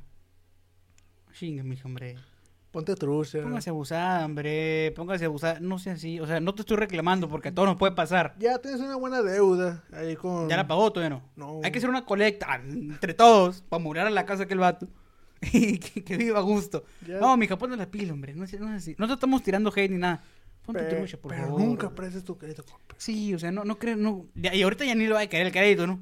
[1.34, 2.18] Chinga, mija, hombre.
[2.72, 3.42] Ponte trucha.
[3.42, 4.92] Póngase abusada, hombre.
[4.96, 5.60] Póngase abusada.
[5.60, 6.20] No sea así.
[6.20, 8.36] O sea, no te estoy reclamando porque a todos nos puede pasar.
[8.38, 10.48] Ya tienes una buena deuda ahí con...
[10.50, 11.24] Ya la pagó, todavía no.
[11.36, 11.62] No.
[11.64, 14.88] Hay que hacer una colecta entre todos para murar a la casa de aquel vato.
[15.54, 16.84] Y que, que viva a gusto.
[17.08, 18.34] Ya- No, mija, ponte la pila, hombre.
[18.34, 18.96] No, no es así.
[19.00, 20.22] No te estamos tirando hate ni nada.
[20.72, 21.62] Ponte Pe- trucha, por pero favor.
[21.62, 22.94] nunca prestes tu crédito, compa.
[22.98, 24.28] Sí, o sea, no, no creo, no.
[24.36, 26.00] y ahorita ya ni le va a caer el crédito, ¿no?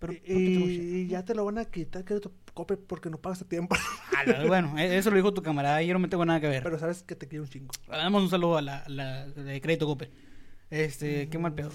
[0.00, 3.76] Pero Y, ya te lo van a quitar crédito, cope, porque no pagas a tiempo.
[4.16, 6.48] Ah, bueno, e- eso lo dijo tu camarada y yo no me tengo nada que
[6.48, 6.64] ver.
[6.64, 7.70] Pero sabes que te quiero un chingo.
[7.88, 10.10] Le damos un saludo a la, la de Crédito Cope.
[10.70, 11.70] Este, qué mal pedo.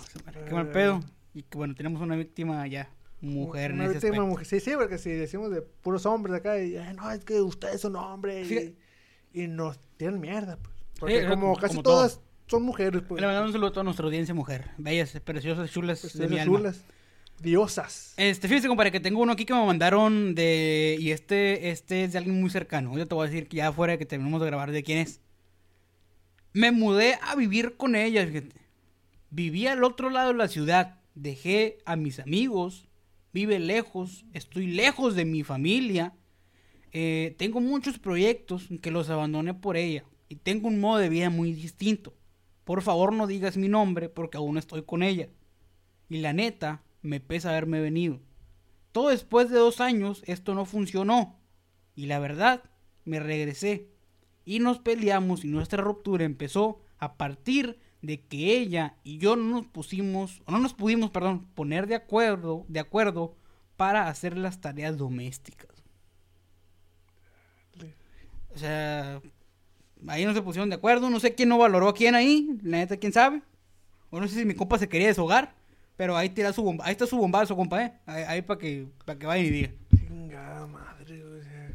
[0.48, 1.00] Qué mal pedo.
[1.34, 2.90] Y que bueno, tenemos una víctima ya,
[3.22, 4.46] mujer en Una ese víctima mujer.
[4.46, 7.80] Sí, sí, porque si decimos de puros hombres acá, y "Ay, no, es que ustedes
[7.80, 8.48] son hombres.
[8.48, 8.76] Fíjate-
[9.32, 10.76] Y, y nos tiran mierda, pues.
[11.00, 13.20] Porque Sí, como, casi como todas son mujeres, pues.
[13.22, 14.72] Le mandamos un saludo a toda nuestra audiencia mujer.
[14.78, 16.58] Bellas, preciosas, chulas Pues, de mi alma.
[16.58, 16.84] chulas,
[17.40, 18.14] Diosas.
[18.18, 20.98] Este, fíjese, compadre, que tengo uno aquí que me mandaron de...
[21.00, 22.98] Y este, este es de alguien muy cercano.
[22.98, 25.22] Yo te voy a decir que ya fuera que terminemos de grabar de quién es.
[26.54, 28.56] Me mudé a vivir con ella, fíjate.
[29.30, 31.00] Viví al otro lado de la ciudad.
[31.14, 32.88] Dejé a mis amigos.
[33.34, 34.26] Vive lejos.
[34.34, 36.14] Estoy lejos de mi familia.
[36.92, 40.04] Eh, tengo muchos proyectos que los abandoné por ella.
[40.30, 42.14] Y tengo un modo de vida muy distinto.
[42.64, 45.30] Por favor, no digas mi nombre porque aún estoy con ella.
[46.10, 48.20] Y la neta, me pesa haberme venido.
[48.92, 51.40] Todo después de dos años, esto no funcionó.
[51.96, 52.64] Y la verdad,
[53.06, 53.90] me regresé.
[54.44, 59.44] Y nos peleamos y nuestra ruptura empezó a partir de que ella y yo no
[59.44, 63.36] nos pusimos, o no nos pudimos, perdón, poner de acuerdo, de acuerdo
[63.76, 65.84] para hacer las tareas domésticas.
[68.54, 69.22] O sea,
[70.08, 72.78] ahí no se pusieron de acuerdo, no sé quién no valoró a quién ahí, la
[72.78, 73.42] neta, quién sabe.
[74.10, 75.54] O no sé si mi compa se quería deshogar,
[75.96, 77.94] pero ahí tira su bomba, ahí está su bombazo, compa, eh.
[78.06, 79.76] Ahí, ahí para que, para que vayan y digan.
[79.98, 81.72] Chingada madre, o sea.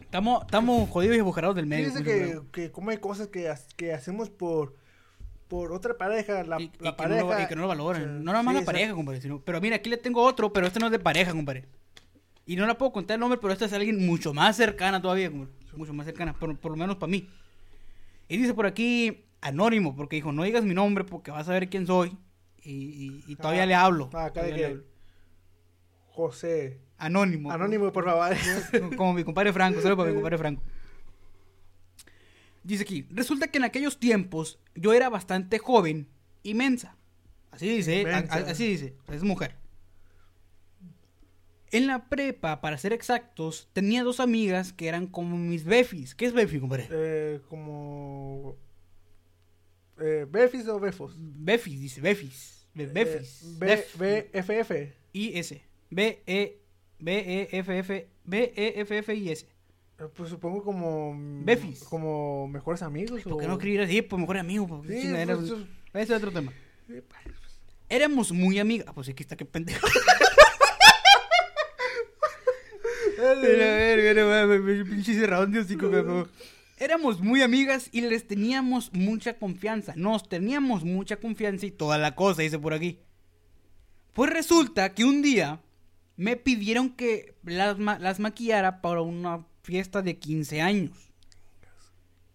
[0.00, 1.90] Estamos, estamos jodidos y agujerados del medio.
[1.90, 4.74] Fíjese pues, que, que como hay cosas que, que hacemos por,
[5.46, 7.42] por otra pareja, la, y, y la que no lo, pareja.
[7.42, 9.20] y que no lo o sea, no nada más sí, la pareja, compadre.
[9.20, 11.66] Sino, pero mira, aquí le tengo otro, pero este no es de pareja, compadre.
[12.46, 15.30] Y no la puedo contar el nombre, pero esta es alguien mucho más cercana todavía,
[15.30, 15.52] compadre.
[15.76, 17.28] Mucho más cercana, por, por lo menos para mí.
[18.30, 21.68] Y dice por aquí, anónimo, porque dijo, no digas mi nombre porque vas a ver
[21.68, 22.16] quién soy.
[22.62, 24.08] Y, y- y todavía Ah, le hablo.
[24.14, 24.64] Ah, acá de que.
[24.66, 24.84] hablo.
[26.08, 26.80] José.
[26.98, 27.50] Anónimo.
[27.50, 28.34] Anónimo, por favor.
[28.96, 30.62] Como mi compadre Franco, solo para mi compadre Franco.
[32.62, 36.08] Dice aquí, resulta que en aquellos tiempos yo era bastante joven
[36.42, 36.96] y mensa.
[37.50, 38.02] Así dice.
[38.02, 38.34] A- Mensa.
[38.34, 39.56] a- así dice, es mujer.
[41.72, 46.14] En la prepa, para ser exactos, tenía dos amigas que eran como mis befis.
[46.16, 46.88] ¿Qué es befi, compadre?
[46.90, 48.56] eh, como.
[50.00, 51.14] Eh, ¿Befis o Befos?
[51.18, 52.66] Befis, dice, befis.
[52.74, 53.42] Be- Befis.
[53.44, 54.94] Eh, B, F, F.
[55.12, 55.62] I, S.
[55.90, 56.62] B, E,
[56.98, 59.46] B, E, F, F, B, E, F, F, I, S.
[59.98, 61.14] Eh, Pues supongo como.
[61.44, 61.84] Befis.
[61.84, 63.22] Como mejores amigos.
[63.22, 63.36] ¿Por o...
[63.38, 64.02] qué no escribir así?
[64.02, 64.66] Pues mejor amigo.
[64.66, 65.50] pues, Sí, pues, pues.
[65.92, 66.52] Ese es otro tema.
[66.86, 67.02] pues,
[67.88, 68.86] Éramos muy amigas.
[68.88, 69.86] Ah, pues aquí está, qué pendejo.
[74.88, 76.28] pinche cerradón de hocico, cabrón.
[76.78, 79.92] Éramos muy amigas y les teníamos mucha confianza.
[79.96, 82.98] Nos teníamos mucha confianza y toda la cosa, dice por aquí.
[84.14, 85.60] Pues resulta que un día
[86.16, 90.92] me pidieron que las, ma- las maquillara para una fiesta de 15 años.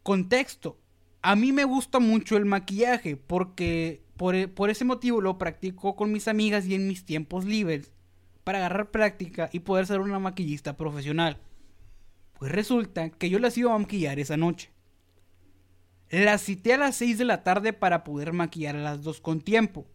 [0.04, 0.78] Contexto.
[1.22, 5.96] A mí me gusta mucho el maquillaje porque por, e- por ese motivo lo practico
[5.96, 7.92] con mis amigas y en mis tiempos libres
[8.46, 11.38] para agarrar práctica y poder ser una maquillista profesional.
[12.40, 14.70] Pues resulta que yo las iba a maquillar esa noche.
[16.10, 19.42] Las cité a las 6 de la tarde para poder maquillar a las dos con
[19.42, 19.88] tiempo.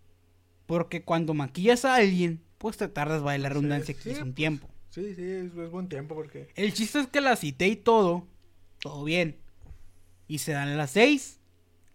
[0.67, 4.25] Porque cuando maquillas a alguien, pues te tardas, vaya la redundancia, Sí, que es un
[4.25, 4.35] pues.
[4.35, 4.69] tiempo.
[4.91, 6.49] Sí, sí, es, es buen tiempo porque.
[6.57, 8.27] El chiste es que la cité y todo,
[8.81, 9.37] todo bien.
[10.27, 11.39] Y se dan a las 6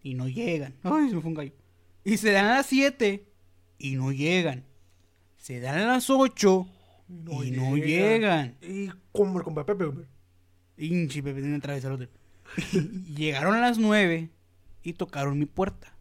[0.03, 0.73] y no llegan.
[0.83, 1.53] Ay, se me fue un gallo.
[2.05, 3.27] Y se dan a las 7
[3.77, 4.63] y no llegan.
[5.45, 6.67] Se dan a las 8
[7.43, 8.57] y no llegan.
[8.63, 9.91] Y como el compa Pepe.
[10.75, 12.09] Inchi, Pepe, tiene.
[12.73, 14.31] Y Llegaron a las 9
[14.81, 15.93] y tocaron mi puerta.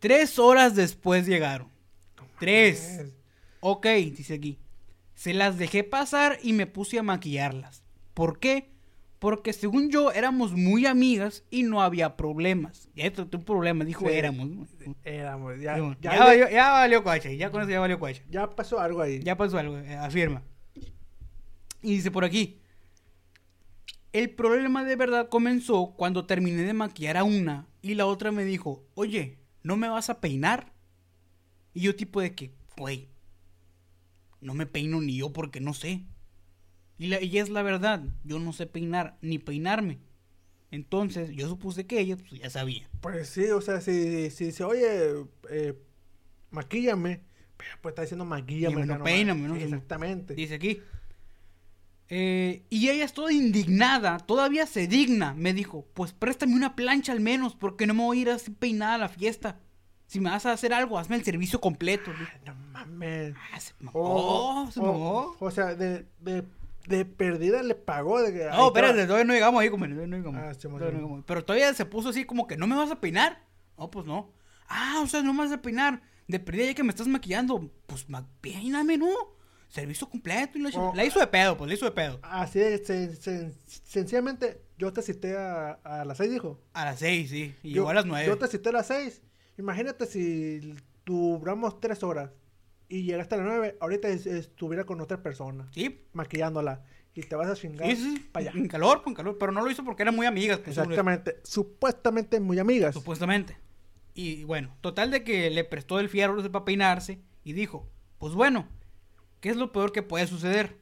[0.00, 1.70] Tres horas después llegaron.
[2.38, 3.06] Tres.
[3.60, 4.58] Ok, dice aquí.
[5.14, 7.84] Se las dejé pasar y me puse a maquillarlas.
[8.12, 8.73] ¿Por qué?
[9.24, 12.90] Porque según yo éramos muy amigas y no había problemas.
[12.94, 14.12] Ya esto es un problema, dijo Sí.
[14.12, 14.50] éramos.
[14.50, 14.66] ¿no?
[15.02, 17.98] Éramos, ya, Digo, ya, ya, ya, valió, ya valió cuacha, ya con eso ya valió
[17.98, 18.22] cuacha.
[18.54, 19.20] pasó algo ahí.
[19.22, 20.42] Ya pasó algo, eh, afirma.
[21.80, 22.60] Y dice por aquí.
[24.12, 28.44] El problema de verdad comenzó cuando terminé de maquillar a una y la otra me
[28.44, 30.74] dijo, oye, ¿no me vas a peinar?
[31.72, 33.08] Y yo tipo de que, güey,
[34.42, 36.04] no me peino ni yo porque no sé.
[36.98, 39.98] Y, la, y es la verdad, yo no sé peinar ni peinarme.
[40.70, 42.88] Entonces yo supuse que ella pues, ya sabía.
[43.00, 45.74] Pues sí, o sea, si, si dice, oye, eh,
[46.50, 47.20] maquíllame,
[47.56, 48.74] pero pues está diciendo maquíllame.
[48.76, 49.54] Dime, o sea, no, peíname, ¿no?
[49.56, 50.34] Sí, exactamente.
[50.34, 50.80] Dice aquí.
[52.08, 55.34] Eh, y ella es toda indignada, todavía se digna.
[55.34, 58.50] Me dijo, pues préstame una plancha al menos, porque no me voy a ir así
[58.50, 59.58] peinada a la fiesta.
[60.06, 62.12] Si me vas a hacer algo, hazme el servicio completo.
[62.16, 63.34] Ay, no mames.
[63.52, 65.36] Ah, se mamó, O, se o- mamó.
[65.40, 66.44] o sea, de, de,
[66.86, 68.20] de perdida le pagó.
[68.22, 70.40] De que, No, espérate, todavía no llegamos ahí, compadre, todavía no llegamos.
[70.42, 70.94] Ah, sí, Todavía sí.
[70.94, 71.24] no llegamos.
[71.26, 73.42] Pero todavía se puso así como que, ¿no me vas a peinar?
[73.78, 74.30] No, pues no.
[74.68, 76.02] Ah, o sea, no me vas a peinar.
[76.26, 79.08] De perdida ya que me estás maquillando, pues ma- peíname, ¿no?
[79.68, 80.56] Servicio completo.
[80.56, 80.92] Y la, Oh.
[80.94, 82.18] la hizo de pedo, pues la hizo de pedo.
[82.22, 83.52] Así es, sen- sen-
[83.84, 86.60] sencillamente, yo te cité a, a las seis, dijo.
[86.72, 87.54] A las seis, sí.
[87.62, 88.26] Y Yo- llegó a las nueve.
[88.26, 89.20] Yo te cité a las seis.
[89.58, 92.30] Imagínate si duramos tres horas
[92.88, 96.82] y llegaste a las nueve, ahorita es- estuviera con otra persona, Sí, maquillándola.
[97.16, 98.28] Y te vas a chingar sí, sí.
[98.32, 98.58] para allá.
[98.58, 99.36] En calor, con calor.
[99.38, 100.58] Pero no lo hizo porque eran muy amigas.
[100.58, 101.36] pues, Exactamente.
[101.44, 102.92] Supuestamente muy amigas.
[102.94, 103.56] Supuestamente.
[104.14, 108.68] Y bueno, total de que le prestó el fierro para peinarse y dijo, pues bueno,
[109.40, 110.76] ¿qué es lo peor que puede suceder?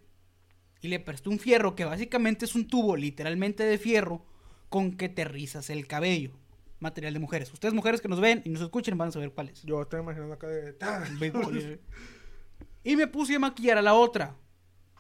[0.81, 4.25] Y le prestó un fierro que básicamente es un tubo literalmente de fierro
[4.71, 6.33] con que te rizas el cabello.
[6.83, 7.53] Material de mujeres.
[7.53, 9.63] Ustedes mujeres que nos ven y nos escuchen van a saber cuál es.
[9.63, 10.77] Yo estoy imaginando acá de...
[12.85, 14.37] y me puse a maquillar a la otra.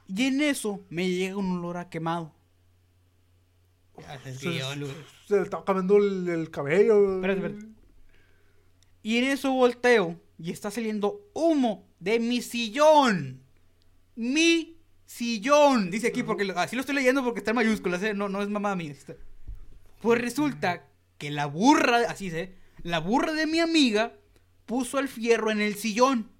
[0.07, 2.33] Y en eso me llega un olor a quemado.
[4.39, 4.87] Se, lo-
[5.27, 7.17] se le está cambiando el, el cabello.
[7.17, 7.73] Espérate, espérate.
[9.03, 13.43] Y en eso volteo y está saliendo humo de mi sillón.
[14.15, 15.91] Mi sillón.
[15.91, 18.15] Dice aquí, porque así lo estoy leyendo porque está en mayúsculas, ¿eh?
[18.15, 18.95] no, no es mamá mía.
[20.01, 20.87] Pues resulta
[21.23, 24.13] que la burra, así se, la burra de mi amiga
[24.67, 26.33] puso el fierro en el sillón.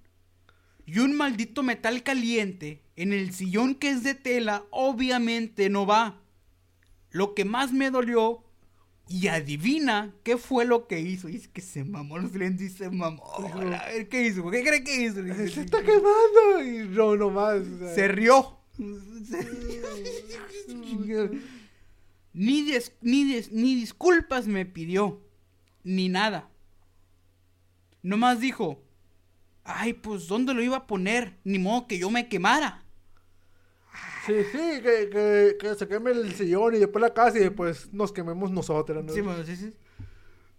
[0.87, 6.21] Y un maldito metal caliente en el sillón que es de tela, obviamente no va.
[7.11, 8.43] Lo que más me dolió
[9.07, 11.29] y adivina qué fue lo que hizo.
[11.29, 13.23] Y es que se mamó los lentes y se mamó.
[13.39, 14.51] A ver, ¿qué hizo?
[14.51, 15.23] ¿Qué cree que hizo?
[15.23, 16.65] Se está quemando.
[16.65, 17.61] Y no, no más.
[17.61, 17.95] o sea.
[17.95, 18.59] Se rió.
[22.35, 25.21] ni, des- ni, des- ni disculpas me pidió.
[25.85, 26.49] Ni nada.
[28.03, 28.83] Nomás dijo,
[29.65, 31.39] ay, pues ¿dónde lo iba a poner?
[31.45, 32.85] Ni modo que yo me quemara.
[34.27, 37.93] Sí, sí, que, que, que se queme el sillón y después la casa y después
[37.93, 39.13] nos quememos nosotros, ¿no?
[39.13, 39.73] Sí, bueno, sí, sí.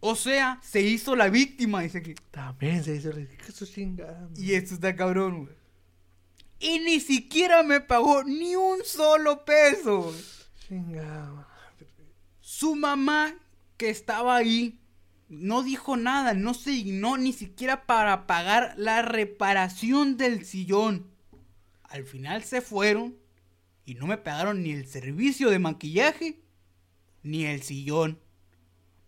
[0.01, 2.13] O sea, se hizo la víctima, dice aquí.
[2.29, 4.29] También se que eso chingada.
[4.35, 5.55] Y esto está cabrón, güey.
[6.59, 10.13] Y ni siquiera me pagó ni un solo peso.
[10.67, 11.47] Chingada.
[12.63, 13.35] Su mamá,
[13.75, 14.79] que estaba ahí,
[15.27, 21.11] no dijo nada, no se dignó ni siquiera para pagar la reparación del sillón.
[21.83, 23.17] Al final se fueron
[23.83, 26.39] y no me pagaron ni el servicio de maquillaje
[27.21, 28.21] ni el sillón.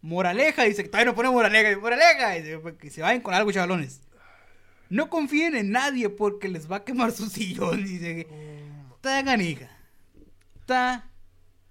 [0.01, 3.53] Moraleja, dice que todavía no pone moraleja, moraleja, dice, "Pues que se vayan con algo,
[3.53, 4.01] chavalones.
[4.89, 8.27] No confíen en nadie porque les va a quemar su sillón, dice.
[8.97, 9.69] Está canija.
[10.59, 11.09] Está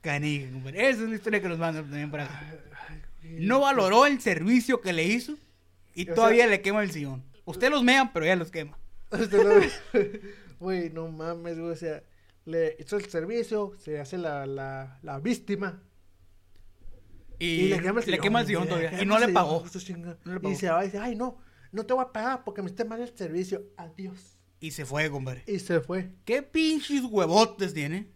[0.04, 0.88] canija, compadre.
[0.90, 2.54] Esa es la historia que nos mandan también para acá.
[3.22, 5.32] No valoró el servicio que le hizo
[5.94, 7.24] y O sea- todavía le quema el sillón.
[7.44, 8.78] Usted los mea, pero ella los quema.
[9.10, 10.20] Usted lo ve.
[10.60, 11.72] Güey, no mames, güey.
[11.72, 12.02] O sea,
[12.46, 15.82] le hizo el servicio, se hace la, la, la víctima.
[17.38, 17.80] Y, le
[18.18, 19.02] quema el sillón, le todavía.
[19.02, 19.64] Y no le pagó.
[20.24, 20.54] No le Y pagó.
[20.54, 21.36] se va y dice, ay, no,
[21.72, 23.62] no te voy a pagar porque me esté mal el servicio.
[23.76, 24.38] Adiós.
[24.60, 25.42] Y se fue, compadre.
[25.46, 26.12] Y se fue.
[26.24, 28.06] ¿Qué pinches huevotes tiene?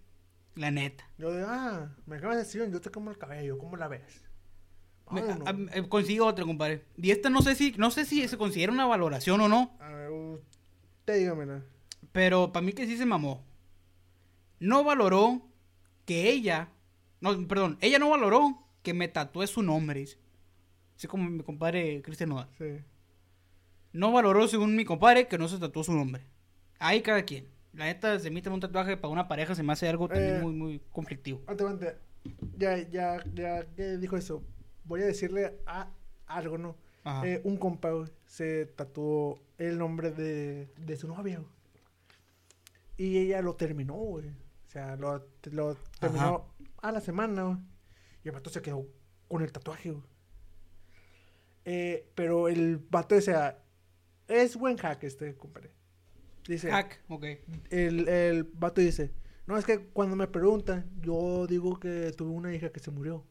[0.59, 1.09] La neta.
[1.19, 4.25] Yo digo, ah, me quemas el sillón, yo te como el cabello, ¿cómo la ves?
[5.11, 5.47] Me- Vámonos.
[5.77, 6.85] a- a- consigo otra, compadre.
[6.97, 9.77] Y esta no sé si, no sé si se considera una valoración o no.
[9.81, 11.63] A ver, usted dígamela.
[12.11, 13.45] Pero para mí que sí se mamó.
[14.59, 15.43] No valoró
[16.05, 16.71] que ella.
[17.21, 17.79] No, perdón.
[17.81, 20.01] Ella no valoró que me tatué su nombre.
[20.01, 20.19] dice.
[20.97, 22.49] Así como mi compadre Cristian Nodal.
[22.59, 22.81] Sí.
[23.93, 26.23] No valoró, según mi compadre, que no se tatuó su nombre.
[26.81, 27.47] Ahí cada quien.
[27.79, 30.41] La neta, se emite un tatuaje para una pareja se me hace algo también Eh.
[30.43, 31.43] muy, muy conflictivo.
[31.47, 31.95] Antes,
[32.59, 34.43] ya, ya, ya que dijo eso,
[34.85, 35.89] voy a decirle a
[36.27, 36.77] algo, ¿no?
[37.25, 41.51] Eh, un compa güey, se tatuó el nombre de, de su novia, güey.
[42.97, 44.29] Y ella lo terminó, güey.
[44.29, 47.59] O sea, lo, lo terminó a la semana, güey.
[48.25, 48.85] Y el vato se quedó
[49.29, 50.03] con el tatuaje, güey.
[51.65, 53.63] Eh, pero el vato decía,
[54.27, 55.71] es buen hack este, compadre.
[56.49, 57.25] Dice, Hack, ok.
[57.71, 59.13] el, el vato dice,
[59.47, 63.25] no, es que cuando me preguntan, yo digo que tuve una hija que se murió.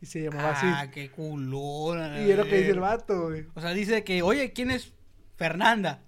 [0.00, 0.90] Y se llamaba Ah, así.
[0.90, 2.20] qué culona.
[2.20, 3.46] Y es lo que dice el vato, güey.
[3.54, 4.92] O sea, dice que, oye, ¿quién es
[5.36, 6.02] Fernanda?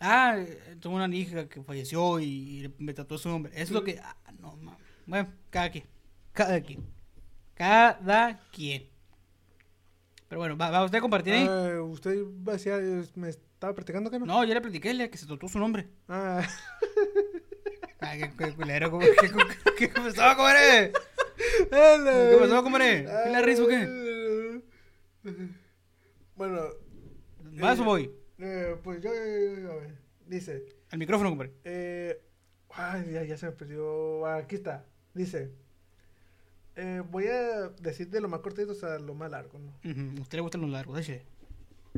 [0.00, 0.38] Ah,
[0.80, 3.52] tengo una hija que falleció y me trató su nombre.
[3.54, 3.98] Es lo que.
[4.02, 4.80] Ah, no, mames.
[5.06, 5.84] Bueno, cada quien.
[6.32, 6.84] Cada quien.
[7.54, 8.84] Cada quien.
[10.34, 11.46] Pero bueno, ¿va, va usted a compartir ahí?
[11.48, 12.76] Ah, usted decía,
[13.14, 14.26] me estaba practicando, ¿qué no?
[14.26, 15.86] No, yo le platiqué le que se trató su nombre.
[16.08, 16.44] Ah,
[18.00, 20.90] Ay, qué, qué culero, ¿cómo, qué, qué, qué pasó, compadre?
[21.70, 22.30] Hello.
[22.30, 23.06] ¿Qué pasó, compadre?
[23.24, 24.60] ¿Qué le risa o qué?
[26.34, 26.62] Bueno,
[27.60, 28.10] ¿Vas o voy?
[28.38, 29.94] eh, pues yo, yo- yo- a ver,
[30.26, 31.52] dice, Al micrófono, compadre.
[31.62, 32.20] eh,
[32.70, 35.52] ay, ya, ya se me perdió, Ah, aquí está, dice,
[36.76, 39.72] eh, voy a decir de lo más cortito a lo más largo, ¿no?
[39.88, 41.24] Ujú, A usted le gustan los largos, déjese.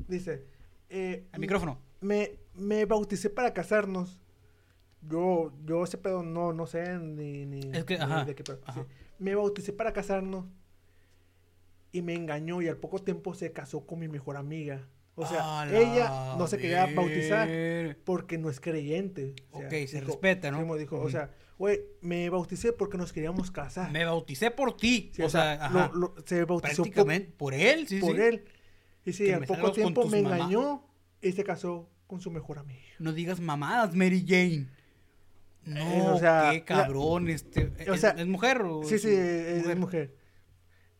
[0.08, 0.44] Dice,
[0.90, 1.78] eh, Al micrófono.
[2.00, 4.20] me, me bauticé para casarnos.
[5.02, 8.42] Yo, yo ese pedo no, no sé ni, ni, Es que, ni ajá, de qué
[8.44, 8.60] pedo.
[8.64, 8.82] ajá.
[8.82, 8.86] Sí.
[9.18, 10.44] Me bauticé para casarnos
[11.92, 14.86] y me engañó y al poco tiempo se casó con mi mejor amiga.
[15.18, 17.48] O sea, ella no se quería bautizar
[18.04, 19.34] porque no es creyente.
[19.50, 20.76] O sea, Ok, se respeta, ¿no?
[20.76, 21.06] Dijo, Ujú.
[21.06, 23.90] o sea, güey, me bauticé porque nos queríamos casar.
[23.90, 25.10] Me bauticé por ti.
[25.14, 25.90] Sí, o sea, ajá.
[25.94, 28.20] lo- lo- se bautizó por- prácticamente por, él, sí, por sí.
[28.22, 28.44] él.
[29.06, 30.84] Y sí, al poco tiempo me engañó
[31.22, 32.82] y se casó con su mejor amiga.
[32.98, 34.68] No digas mamadas, Mary Jane.
[35.64, 37.72] No, Eh, o sea, qué cabrón, este.
[37.88, 39.76] o ¿es, sea, es mujer o Sí, sí, es mujer?
[39.78, 40.16] mujer.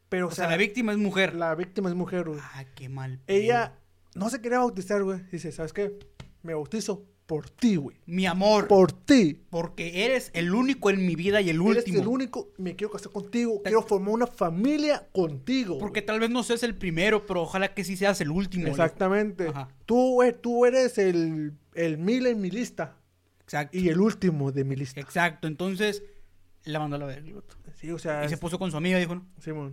[0.08, 1.34] Pero, O, sea, la víctima es mujer.
[1.34, 2.40] la víctima es mujer, güey.
[2.42, 3.20] Ah, qué mal.
[3.26, 3.74] Ella
[4.16, 5.20] no se quería bautizar, güey.
[5.30, 5.98] Dice, ¿sabes qué?
[6.42, 7.96] Me bautizo por ti, güey.
[8.06, 9.42] Mi amor, Por ti.
[9.50, 12.00] porque eres el único en mi vida y el Eres último.
[12.00, 12.50] el único.
[12.56, 13.62] Me quiero casar contigo.
[13.62, 15.78] Quiero formar una familia contigo.
[15.78, 16.06] Porque güey.
[16.06, 18.68] tal vez no seas el primero, pero ojalá que sí seas el último.
[18.68, 19.48] Exactamente.
[19.48, 19.68] Ajá.
[19.86, 22.96] Tú, güey, tú eres el, el mil en mi lista.
[23.42, 23.76] Exacto.
[23.76, 25.00] Y el último de mi lista.
[25.00, 25.48] Exacto.
[25.48, 26.04] Entonces,
[26.64, 27.40] la mandó a la verga.
[27.74, 28.24] Sí, o sea.
[28.24, 29.26] Y se puso con su amiga, dijo, ¿no?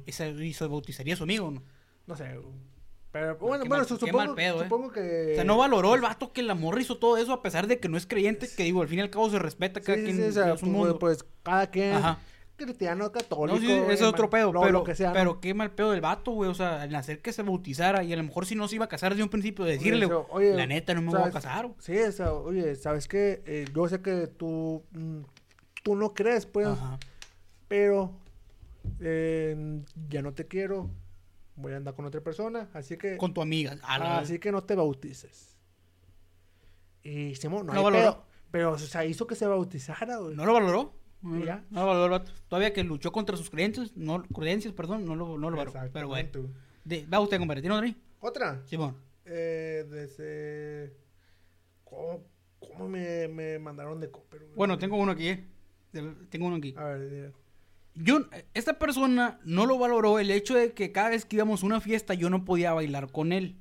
[0.07, 1.61] Y se, y se bautizaría a su amigo, ¿no?
[2.07, 2.72] No sé, güey.
[3.13, 4.63] Pero bueno, bueno, mal- supongo, pedo, eh.
[4.63, 5.29] supongo que.
[5.31, 7.79] O sea, no valoró el vato que la morra hizo todo eso a pesar de
[7.79, 10.03] que no es creyente, que digo, al fin y al cabo se respeta cada sí,
[10.03, 10.99] quien sí, o sea, pues, mundo.
[10.99, 11.93] pues, cada quien.
[11.93, 12.19] Ajá.
[12.55, 13.59] Cristiano, No, católico.
[13.59, 15.13] sí, ese es otro hermano, pedo, lo- pero, lo que sea, ¿no?
[15.13, 18.13] pero qué mal pedo del vato, güey, o sea, al hacer que se bautizara y
[18.13, 20.65] a lo mejor si no se iba a casar desde un principio, decirle, Oye, la
[20.67, 21.77] neta no me voy a casar, güey.
[21.79, 23.41] Sí, oye, ¿sabes qué?
[23.45, 25.19] Eh, yo sé que tú, mm,
[25.83, 26.99] tú no crees, pues, Ajá.
[27.67, 28.11] pero
[29.01, 30.89] eh, ya no te quiero,
[31.55, 33.77] voy a andar con otra persona, así que, Con tu amiga.
[33.83, 35.55] a la- así que no te bautices.
[37.03, 38.01] Y Simón, no, No hay valoró.
[38.13, 40.35] pedo, pero, o sea, hizo que se bautizara, güey.
[40.35, 40.93] ¿No lo valoró?
[41.45, 41.63] Ya.
[41.69, 42.31] No lo valoró el vato.
[42.47, 45.73] Todavía que luchó contra sus creencias, no, creencias, perdón, no lo, no lo valoró.
[45.91, 46.29] Pero bueno.
[46.85, 47.95] De- va usted, compadre, ¿tiene otra ahí?
[48.19, 48.95] Otra, Simón.
[49.25, 50.93] eh, desde...
[51.85, 52.23] ¿Cómo,
[52.59, 54.41] cómo me, me mandaron de copper?
[54.41, 54.55] güey?
[54.55, 55.45] Bueno, tengo uno aquí, eh.
[56.29, 56.73] Tengo uno aquí.
[56.77, 57.33] A ver.
[57.95, 58.21] Yo,
[58.53, 61.81] esta persona no lo valoró el hecho de que cada vez que íbamos a una
[61.81, 63.55] fiesta yo no podía bailar con él.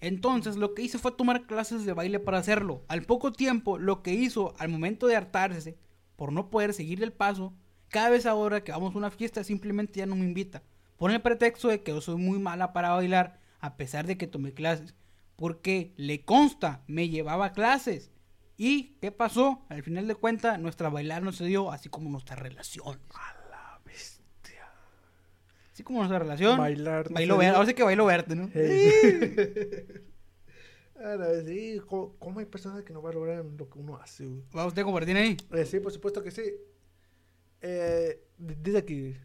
[0.00, 2.82] Entonces lo que hice fue tomar clases de baile para hacerlo.
[2.88, 5.78] Al poco tiempo, lo que hizo al momento de hartarse
[6.16, 7.54] por no poder seguir el paso,
[7.88, 10.62] cada vez ahora que vamos a una fiesta simplemente ya no me invita.
[10.98, 14.26] Pone el pretexto de que yo soy muy mala para bailar a pesar de que
[14.26, 14.94] tomé clases.
[15.36, 18.10] Porque le consta, me llevaba clases.
[18.58, 19.64] ¿Y qué pasó?
[19.70, 22.98] Al final de cuentas, nuestra bailar no se dio, así como nuestra relación.
[25.80, 26.58] Así como nuestra relación.
[26.58, 27.56] Bailar Bailo verde.
[27.56, 28.50] Ahora sí que bailo verde, ¿no?
[31.02, 34.26] Ahora, sí, ¿cómo, cómo hay personas que no valoran lo que uno hace?
[34.26, 34.42] güey?
[34.54, 35.38] ¿Va usted a compartir ahí?
[35.52, 36.42] Eh, sí, por supuesto que sí.
[37.62, 39.16] Eh, dice aquí,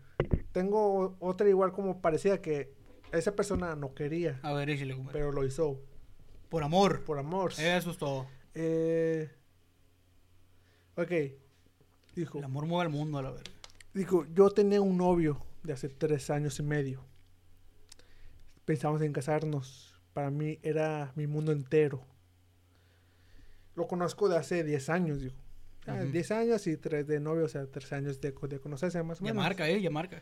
[0.53, 2.73] tengo otra igual como parecida que
[3.11, 5.19] esa persona no quería, A ver, échale, compadre.
[5.19, 5.81] pero lo hizo
[6.47, 7.03] Por amor.
[7.03, 7.51] por amor.
[7.57, 8.27] Eso es todo.
[8.53, 9.29] Eh,
[10.95, 11.11] ok,
[12.15, 13.45] dijo, El amor mueve al mundo, a la verdad.
[13.93, 17.05] dijo, yo tenía un novio de hace tres años y medio.
[18.65, 19.93] Pensamos en casarnos.
[20.13, 22.05] Para mí era mi mundo entero.
[23.75, 25.19] Lo conozco de hace 10 años.
[25.85, 26.11] Ah, Ujú.
[26.11, 29.25] 10 años y 3 de novio, o sea, 3 años de, de conocerse más o
[29.25, 29.43] Ya menos.
[29.43, 30.21] marca, eh, ya marca.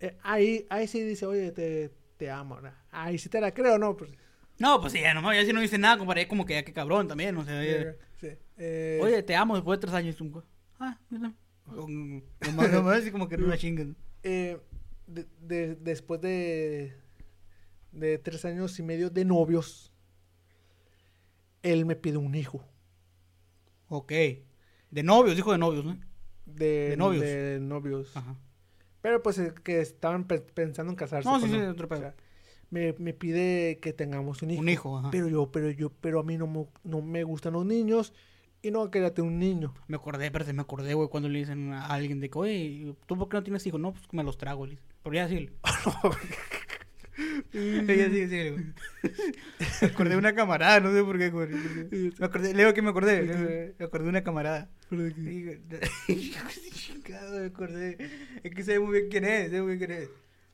[0.00, 2.60] Eh, ahí, ahí sí dice, oye, te, te amo.
[2.60, 2.70] ¿no?
[2.90, 3.96] Ahí sí te la creo, ¿no?
[3.96, 4.12] Pues,
[4.58, 6.72] No, pues sí, ya nomás, ya si no dice nada, compadre, como que ya que
[6.72, 8.28] cabrón también, o sea, ya- sí.
[8.56, 10.42] Eh, Oye, te amo después de tres años, un
[10.78, 11.18] Ah, yo
[12.46, 13.96] Nomás, nomás, así como que no la chingan.
[14.22, 14.58] Eh,
[15.06, 16.94] de- de- después de,
[17.92, 19.92] de tres años y medio de novios,
[21.62, 22.64] él me pide un hijo.
[23.88, 24.12] Ok.
[24.90, 25.98] De novios, dijo de novios, ¿no?
[26.46, 27.22] de, De novios.
[27.22, 28.16] de novios.
[28.16, 28.36] Ajá.
[29.00, 31.28] Pero pues es que estaban pe- pensando en casarse.
[31.28, 31.98] No, sí, pues, sí, otro pedo.
[31.98, 32.14] O sea,
[32.70, 34.60] me, me pide que tengamos un hijo.
[34.60, 35.10] Un hijo, ajá.
[35.10, 38.12] Pero yo, pero yo, pero a mí no me, no me gustan los niños
[38.62, 39.74] y no tener un niño.
[39.88, 43.18] Me acordé, espérate, me acordé, güey, cuando le dicen a alguien de que, oye, ¿tú
[43.18, 43.80] por qué no tienes hijos?
[43.80, 44.78] No, pues me los trago, le.
[45.02, 45.50] Pero ya sí.
[47.52, 48.54] Sí, sí, güey.
[49.82, 51.48] Me acordé de una camarada, no sé por qué, güey.
[52.18, 54.70] Me acordé, leo que me acordé, me acordé de una camarada.
[56.72, 57.98] Chingado, me acordé.
[58.42, 60.08] Es que sé muy bien quién es, sé muy bien quién es.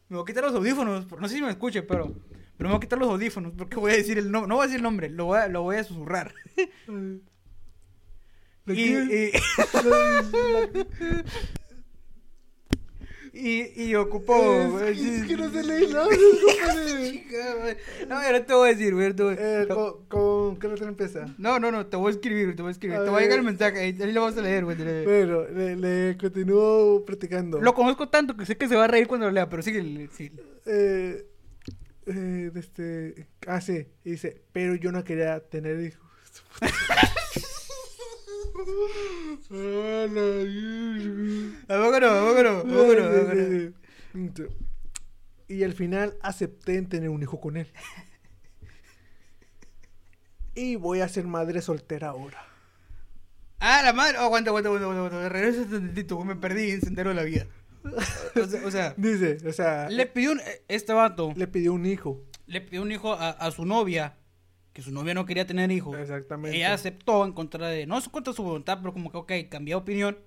[0.09, 2.13] Me voy a quitar los audífonos, no sé si me escuche, pero,
[2.57, 4.65] pero me voy a quitar los audífonos porque voy a decir el nombre, no voy
[4.65, 6.35] a decir el nombre, lo voy a, lo voy a susurrar.
[8.69, 9.33] ¿De
[13.33, 14.79] Y, y, y, ocupo.
[14.81, 16.07] Es, es que no se lee nada.
[18.09, 19.07] No, ahora te voy a decir, güey.
[19.09, 21.35] Eh, no, ¿con, qué letra empieza?
[21.39, 22.99] No, no, no, te voy a escribir, te voy a escribir.
[22.99, 24.77] A te voy a llegar el mensaje, ahí, ahí lo vas a leer, güey.
[24.77, 27.61] Pero le, le continúo practicando.
[27.61, 30.11] Lo conozco tanto que sé que se va a reír cuando lo lea, pero sigue.
[30.13, 30.31] Sí.
[30.67, 31.27] Eh,
[32.07, 36.07] eh, este, ah, sí, y dice, pero yo no quería tener hijos.
[37.01, 37.09] Ah, la virgen.
[37.11, 37.37] ¿A poco no?
[37.37, 37.77] ¿A poco no?
[37.83, 38.48] ¿A poco no?
[41.69, 43.73] ¿A poco no?
[45.49, 47.69] Y al final acepté en tener un hijo con él.
[50.55, 52.45] Y voy a ser madre soltera ahora.
[53.61, 54.19] Ah, la madre.
[54.19, 55.17] Oh, aguanta, aguanta, aguanta, aguanta.
[55.59, 57.47] un tantito, me perdí en Sendero de la Vida.
[57.85, 61.87] O sea, o sea, Dice, o sea, le le, pidió un, este vato, pidió un
[61.87, 62.23] hijo.
[62.47, 64.18] le pidió un hijo a, a su novia,
[64.79, 65.99] que su novia no quería tener hijos.
[65.99, 66.57] Exactamente.
[66.57, 69.75] Ella aceptó en contra de, no en contra su voluntad, pero como que, ok, cambió
[69.75, 70.19] de opinión.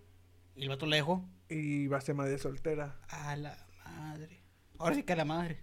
[0.57, 1.23] Y el vato le dejó.
[1.47, 2.99] Y va a ser madre soltera.
[3.07, 4.43] A la madre.
[4.77, 5.61] Ahora sí que a la madre.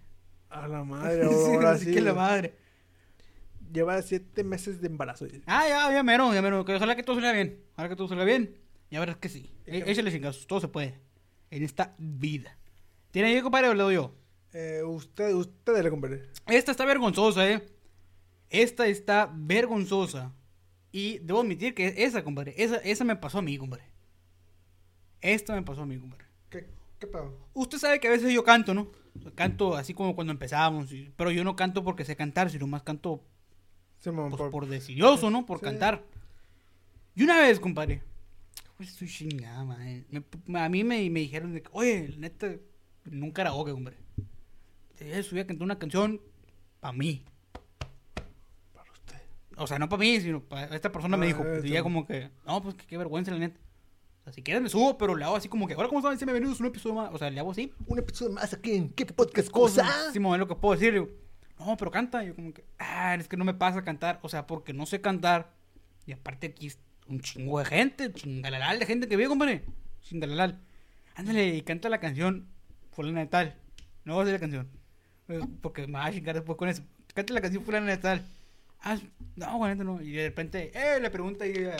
[0.49, 1.93] A la madre, ahora sí sí.
[1.93, 2.55] que a la madre.
[3.71, 5.27] Lleva siete meses de embarazo.
[5.45, 6.65] Ah, ya, ya mero, ya mero.
[6.65, 7.63] Que ojalá que todo salga bien.
[7.73, 8.57] Ojalá que todo salga bien.
[8.89, 9.53] Ya verás que sí.
[9.67, 9.85] Échale.
[9.85, 10.95] É- Échale chingazos, todo se puede.
[11.51, 12.57] En esta vida.
[13.11, 14.15] ¿Tiene ahí, compadre, o le doy yo?
[14.51, 16.23] Eh, usted, usted le compadre.
[16.47, 17.63] Esta está vergonzosa, eh.
[18.49, 20.33] Esta está vergonzosa.
[20.91, 23.83] Y debo admitir que esa, compadre, esa, esa me pasó a mí, compadre.
[25.21, 26.25] Esta me pasó a mí, compadre.
[26.49, 26.67] ¿Qué,
[26.99, 27.37] qué pedo?
[27.53, 28.89] Usted sabe que a veces yo canto, ¿no?
[29.17, 30.91] O sea, Canto así como cuando empezábamos.
[30.91, 33.23] y- Pero yo no canto porque sé cantar, sino más canto
[33.99, 35.45] Simón, pues, por- por decidioso, ¿no?
[35.45, 35.65] Por Sí.
[35.65, 36.03] cantar.
[37.15, 38.01] Y una vez, compadre,
[38.77, 40.05] pues estoy chingada, madre.
[40.47, 42.55] Me- a mí me, me dijeron de que, oye, neta,
[43.11, 43.97] un karaoke, compadre.
[44.95, 46.21] Te subir a cantar una canción
[46.79, 47.23] para mí.
[49.61, 51.43] O sea, no para mí, sino para esta persona me Ah, dijo.
[51.45, 51.67] esto.
[51.67, 53.59] Y ella como que, no, pues qué vergüenza, la neta.
[54.21, 56.17] O sea, si quieres me subo, pero le hago así como que, hola, ¿cómo están?
[56.25, 57.09] Bienvenidos a un episodio más.
[57.13, 57.73] O sea, le hago así.
[57.85, 59.85] Un episodio más aquí en ¿Qué podcast cosa?
[60.13, 60.93] Sí, es lo que puedo decir.
[60.93, 61.09] Digo,
[61.59, 62.23] no, pero canta.
[62.23, 64.19] Yo como que, ah, es que no me pasa cantar.
[64.21, 65.51] O sea, porque no sé cantar.
[66.05, 69.63] Y aparte aquí es un chingo de gente, chingalalal de gente que vive, compadre.
[70.01, 70.59] Chingalalal.
[71.15, 72.47] Ándale y canta la canción
[72.91, 73.55] fulana de tal.
[74.05, 74.69] No voy a hacer la canción.
[75.27, 76.81] Eh, Porque me va a chingar después con eso.
[77.13, 78.25] Canta la canción fulana de tal.
[78.81, 78.97] Ah,
[79.35, 80.01] no, bueno, no.
[80.01, 81.77] Y de repente, eh, le pregunta ahí a-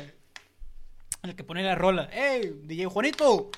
[1.21, 2.09] al que pone la rola.
[2.11, 3.49] Eh, DJ Juanito,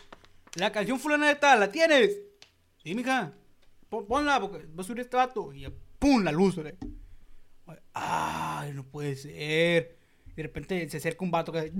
[0.55, 2.17] la canción fulana de tal, ¿la tienes?
[2.83, 3.33] Sí, mija.
[3.89, 5.53] Pon- Ponla porque va a subir este vato.
[5.53, 5.67] Y
[5.99, 6.23] ¡pum!
[6.23, 6.73] La luz, ¿verdad?
[7.93, 9.97] Ay, no puede ser.
[10.27, 11.71] Y de repente se acerca un vato que.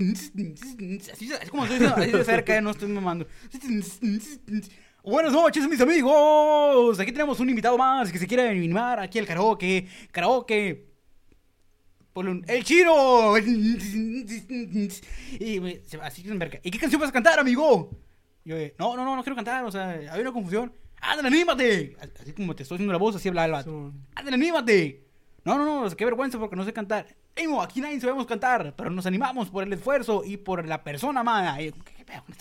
[1.12, 3.26] Así, se acerca, no estoy mamando.
[5.02, 6.98] Buenas noches, mis amigos.
[7.00, 9.88] Aquí tenemos un invitado más que se quiere animar aquí al karaoke.
[10.12, 10.91] Karaoke.
[12.12, 13.38] Ponle un, ¡El chino!
[15.38, 17.90] Y me, así se me acerca, ¿Y qué canción vas a cantar, amigo?
[18.44, 20.72] Y yo, no, no, no, no quiero cantar, o sea, hay una confusión.
[21.00, 21.96] ¡Ándale, anímate!
[22.20, 23.92] Así como te estoy haciendo la voz, así hablaba el vato.
[24.14, 25.06] ¡Ándale, anímate!
[25.44, 27.06] No, no, no, o sea, qué vergüenza porque no sé cantar.
[27.34, 31.20] Emo, aquí nadie sabemos cantar, pero nos animamos por el esfuerzo y por la persona
[31.20, 31.60] amada.
[31.62, 32.34] Y yo, ¿qué, pedo con?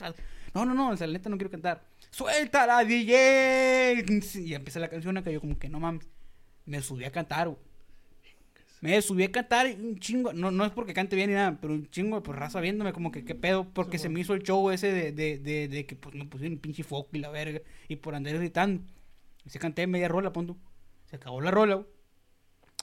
[0.53, 1.81] No, no, no, o sea, la neta no quiero cantar.
[2.09, 4.03] ¡Suéltala, DJ!
[4.35, 6.07] Y empieza la canción acá, yo como que no mames.
[6.65, 7.70] Me subí a cantar, güey.
[8.81, 11.73] Me subí a cantar un chingo, no, no es porque cante bien ni nada, pero
[11.73, 14.41] un chingo de pues, raza viéndome como que qué pedo, porque se me hizo el
[14.41, 17.61] show ese de, de, de, de que pues me pusieron pinche foco y la verga,
[17.87, 18.83] y por andar gritando.
[19.45, 20.57] Y se canté media rola, punto.
[21.05, 21.87] Se acabó la rola, güey.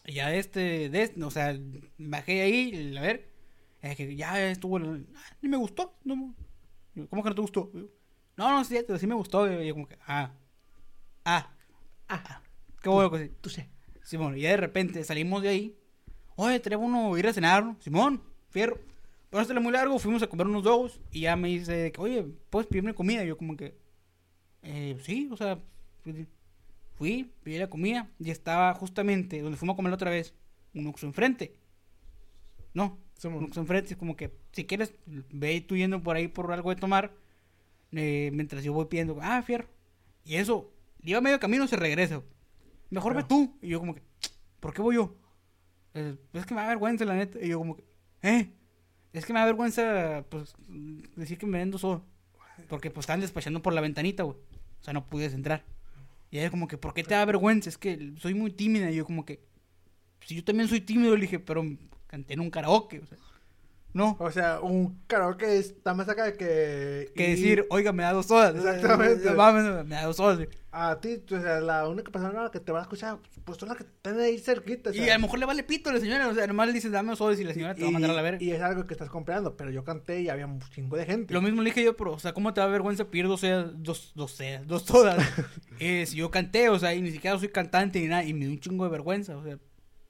[0.06, 1.58] Y ya este, de este, o sea,
[1.98, 3.28] bajé ahí, a ver,
[3.82, 4.98] es que ya estuvo, ah,
[5.42, 6.34] ni me gustó, no,
[7.10, 7.70] ¿cómo que no te gustó?
[8.36, 10.32] No, no, sí, sí me gustó, y yo como que, ah,
[11.24, 11.50] ah,
[12.08, 12.40] ah,
[12.80, 13.32] qué bueno que sí.
[13.40, 13.68] Tú sé.
[14.02, 15.77] Simón, y ya de repente salimos de ahí.
[16.40, 17.76] Oye, tenemos uno ir a cenar, ¿no?
[17.80, 18.78] Simón, fierro.
[19.28, 21.00] Pero no muy largo, fuimos a comer unos dogos.
[21.10, 23.24] Y ya me dice, que, oye, ¿puedes pedirme comida?
[23.24, 23.76] Y yo, como que,
[24.62, 25.58] eh, sí, o sea,
[26.04, 26.28] fui-
[26.94, 28.08] fui, pedí la comida.
[28.20, 30.32] Y estaba justamente donde fuimos a comer la otra vez,
[30.74, 31.54] un Oxxo enfrente.
[32.72, 33.44] No, un Simón.
[33.46, 33.90] Oxxo enfrente.
[33.94, 37.12] Es como que, si quieres, ve tú yendo por ahí por algo de tomar.
[37.90, 39.66] eh, mientras yo voy pidiendo, ah, fierro.
[40.24, 40.70] Y eso,
[41.02, 42.22] iba medio camino se regresa.
[42.90, 43.28] Mejor ve Claro.
[43.28, 43.58] tú.
[43.60, 44.02] Y yo como que,
[44.60, 45.16] ¿por qué voy yo?
[45.98, 47.38] Eh, es que me da vergüenza, la neta.
[47.40, 47.76] Y yo como
[48.22, 48.52] ¿eh?
[49.12, 50.54] Es que me da vergüenza, pues,
[51.16, 52.04] decir que me vendo solo.
[52.68, 54.36] Porque, pues, estaban despachando por la ventanita, güey.
[54.80, 55.64] O sea, no pude entrar.
[56.30, 57.68] Y ella como que, ¿por qué te da vergüenza?
[57.68, 58.90] Es que soy muy tímida.
[58.90, 59.40] Y yo como que,
[60.20, 61.64] si yo también soy tímido, le dije, pero
[62.06, 63.18] canté en un karaoke, o sea.
[63.94, 67.10] No, O sea, un karaoke está más acá que...
[67.16, 68.54] que y- decir, oiga, me da dos sodas.
[68.54, 69.30] Exactamente.
[69.84, 70.36] Me da dos sodas.
[70.36, 70.48] güey.
[70.70, 73.78] A ti, o sea, la única persona que te va a escuchar, pues son las
[73.78, 74.94] que están ahí cerquita.
[74.94, 76.92] Y a lo mejor le vale pito a la señora, o sea, nomás le dices,
[76.92, 78.42] dame dos sodas y la señora te va a mandar a la verga.
[78.42, 81.32] Y es algo que estás comprando, pero yo canté y había un chingo de gente.
[81.32, 83.72] Lo mismo le dije yo, pero, o sea, ¿cómo te da vergüenza pedir dos sedas,
[83.76, 85.18] dos, dos dos sodas?
[85.80, 88.40] eh, si yo canté, o sea, y ni siquiera soy cantante ni nada, y me
[88.40, 89.58] dio un chingo de vergüenza, o sea,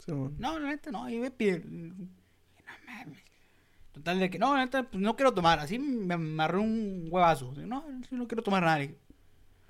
[0.04, 1.60] Sí, no, la neta, no, y me pide.
[1.68, 2.08] No
[2.86, 3.18] mames.
[3.98, 7.52] Total de que, no, neta, pues no quiero tomar, así me amarré un huevazo.
[7.52, 8.86] No, no quiero tomar nada.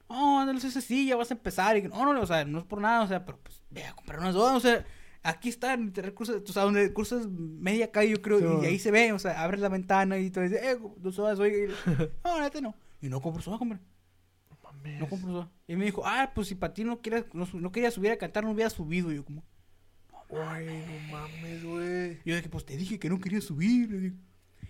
[0.06, 1.78] No, no sé si ya vas a empezar.
[1.78, 3.94] Y no, no, o sea, no es por nada, o sea, pero pues ve a
[3.94, 4.84] comprar unas sodas, o sea,
[5.22, 8.90] aquí están, cruzas, o sea, donde cruzas media calle, yo creo, Sí, y ahí se
[8.90, 11.56] ve, o sea, abres la ventana y te dice, eh, dos sodas, oiga.
[11.56, 11.90] Y,
[12.24, 12.74] no, neta no.
[13.00, 13.78] Y no compro soda, hombre.
[14.62, 15.00] Mames.
[15.00, 15.50] No compro soda.
[15.66, 18.18] Y me dijo, ah, pues si para ti no quieres, no, no querías subir a
[18.18, 19.10] cantar, no hubiera subido.
[19.10, 19.42] Y yo como,
[20.30, 22.18] Ay, no mames, güey.
[22.24, 24.14] Yo dije, pues te dije que no quería subir.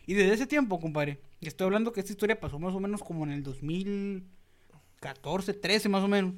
[0.07, 3.25] Y desde ese tiempo, compadre, estoy hablando que esta historia pasó más o menos como
[3.25, 6.35] en el 2014, 13 más o menos.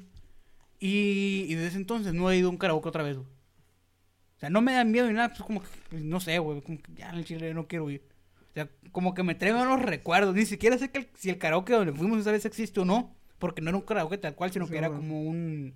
[0.79, 3.27] Y, y desde ese entonces no he ido a un karaoke otra vez, güey.
[3.27, 6.61] O sea, no me da miedo ni nada, pues como que, pues, no sé, güey,
[6.61, 8.01] como que ya en el chile no quiero ir.
[8.49, 11.37] O sea, como que me traen los recuerdos, ni siquiera sé que el- si el
[11.37, 14.51] karaoke donde fuimos esa vez existe o no, porque no era un karaoke tal cual,
[14.51, 15.75] sino Sí, que era como un...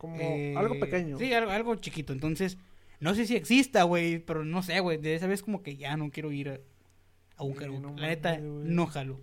[0.00, 1.18] Como Eh, algo pequeño.
[1.18, 2.14] Sí, algo, algo chiquito.
[2.14, 2.56] Entonces,
[3.00, 4.96] no sé si exista, güey, pero no sé, güey.
[4.96, 6.58] De esa vez como que ya no quiero ir a,
[7.36, 7.80] a un karaoke.
[7.82, 9.20] no La neta, no jalo.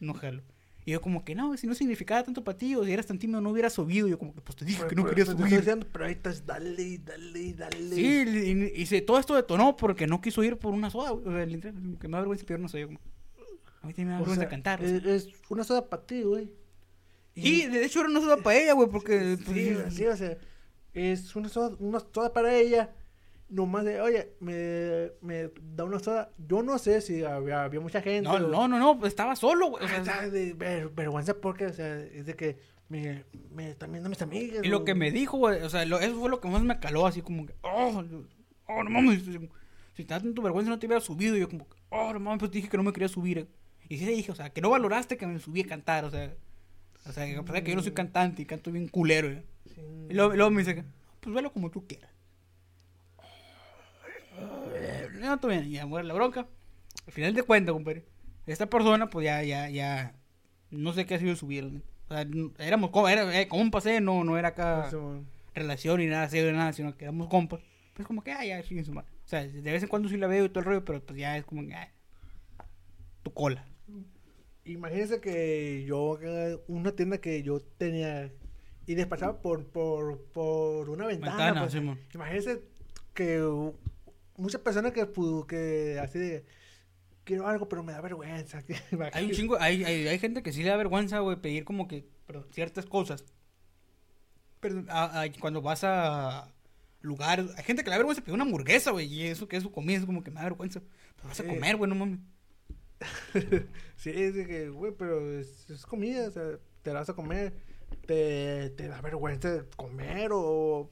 [0.00, 0.42] No jalo.
[0.86, 3.18] Y yo como que, no, si no significaba tanto para ti, o si eras tan
[3.18, 4.08] tímido, no hubiera subido.
[4.08, 5.60] Yo como que, pues te dije Pero- que no pero- quería pero te estoy subir.
[5.60, 7.94] diciendo, pero ahí estás, dale, dale, dale.
[7.94, 11.60] Sí, y, y se- todo esto detonó porque no quiso ir por una soda, güey.
[11.60, 12.80] Que me da vergüenza pedir una soda.
[12.80, 13.00] Yo como,
[13.82, 14.80] a mí también me da O vergüenza sea, cantar.
[14.80, 15.14] o Es, sea.
[15.14, 16.48] es una soda para ti, güey.
[17.42, 19.36] Sí, de hecho era una soda para ella, güey, porque...
[19.44, 20.36] pues, Sí, sí, o sea,
[20.94, 22.90] es una soda, una soda para ella.
[23.48, 26.32] Nomás de, oye, me, me da una soda.
[26.48, 28.22] Yo no sé si había, había mucha gente.
[28.28, 29.84] no, o- no, no, no, estaba solo, güey.
[29.84, 32.56] o O sea, sea, de ver- vergüenza porque, o sea, es de que
[32.88, 33.22] me,
[33.54, 34.64] me están viendo mis amigas.
[34.64, 36.80] Y lo que me dijo, güey, o sea, lo- eso fue lo que más me
[36.80, 38.02] caló, así como que, oh,
[38.66, 39.22] oh, no mames,
[39.94, 41.36] si te tu vergüenza no te hubiera subido.
[41.36, 43.38] Y yo como, oh, no mames, pues dije que no me quería subir.
[43.38, 43.46] eh.
[43.88, 46.10] Y sí le dije, o sea, que no valoraste que me subí a cantar, o
[46.10, 46.34] sea,
[47.08, 49.28] o sea, que a pesar de que yo no soy cantante y canto bien culero,
[49.28, 49.44] eh.
[49.74, 49.80] Sí.
[50.10, 50.84] Y luego, luego me dice,
[51.20, 52.10] pues velo como tú quieras.
[55.20, 56.46] No, está bien, ya muere la bronca.
[57.06, 58.04] Al final de cuentas, compadre,
[58.46, 60.14] esta persona, pues ya, ya, ya,
[60.70, 61.68] no sé qué ha sido su vida.
[61.68, 61.80] ¿no?
[62.08, 62.26] O sea,
[62.66, 64.96] éramos como, era, eh, como un paseo, no, no era acá Sí,
[65.54, 67.60] relación ni nada serio, nada, sino que éramos compas.
[67.94, 69.08] Pues como que, ah, ya, chingue su madre.
[69.24, 71.18] O sea, de vez en cuando sí la veo y todo el rollo, pero pues
[71.18, 71.88] ya es como ah,
[73.22, 73.64] tu cola.
[74.66, 76.18] Imagínense que yo,
[76.68, 78.32] una tienda que yo tenía
[78.86, 81.32] y despachaba por, por, por una ventana.
[81.36, 82.62] Ventana, pues, imagínense
[83.14, 83.40] que
[84.36, 85.08] muchas personas que,
[85.48, 86.44] que así de,
[87.24, 88.62] quiero algo, pero me da vergüenza.
[89.12, 91.86] Hay un chingo, hay, hay, hay gente que sí le da vergüenza, güey, pedir como
[91.88, 92.04] que
[92.52, 93.24] ciertas cosas.
[94.60, 96.52] Pero a- a- cuando vas a
[97.02, 99.62] lugares, hay gente que le da vergüenza pedir una hamburguesa, güey, y eso que es
[99.62, 100.80] su comida, es como que me da vergüenza.
[101.16, 102.18] Pero vas a comer, güey, no mames.
[103.96, 107.14] sí, es de que, güey, pero es, es comida, o sea, te la vas a
[107.14, 107.54] comer,
[108.06, 110.90] te, te da vergüenza comer o,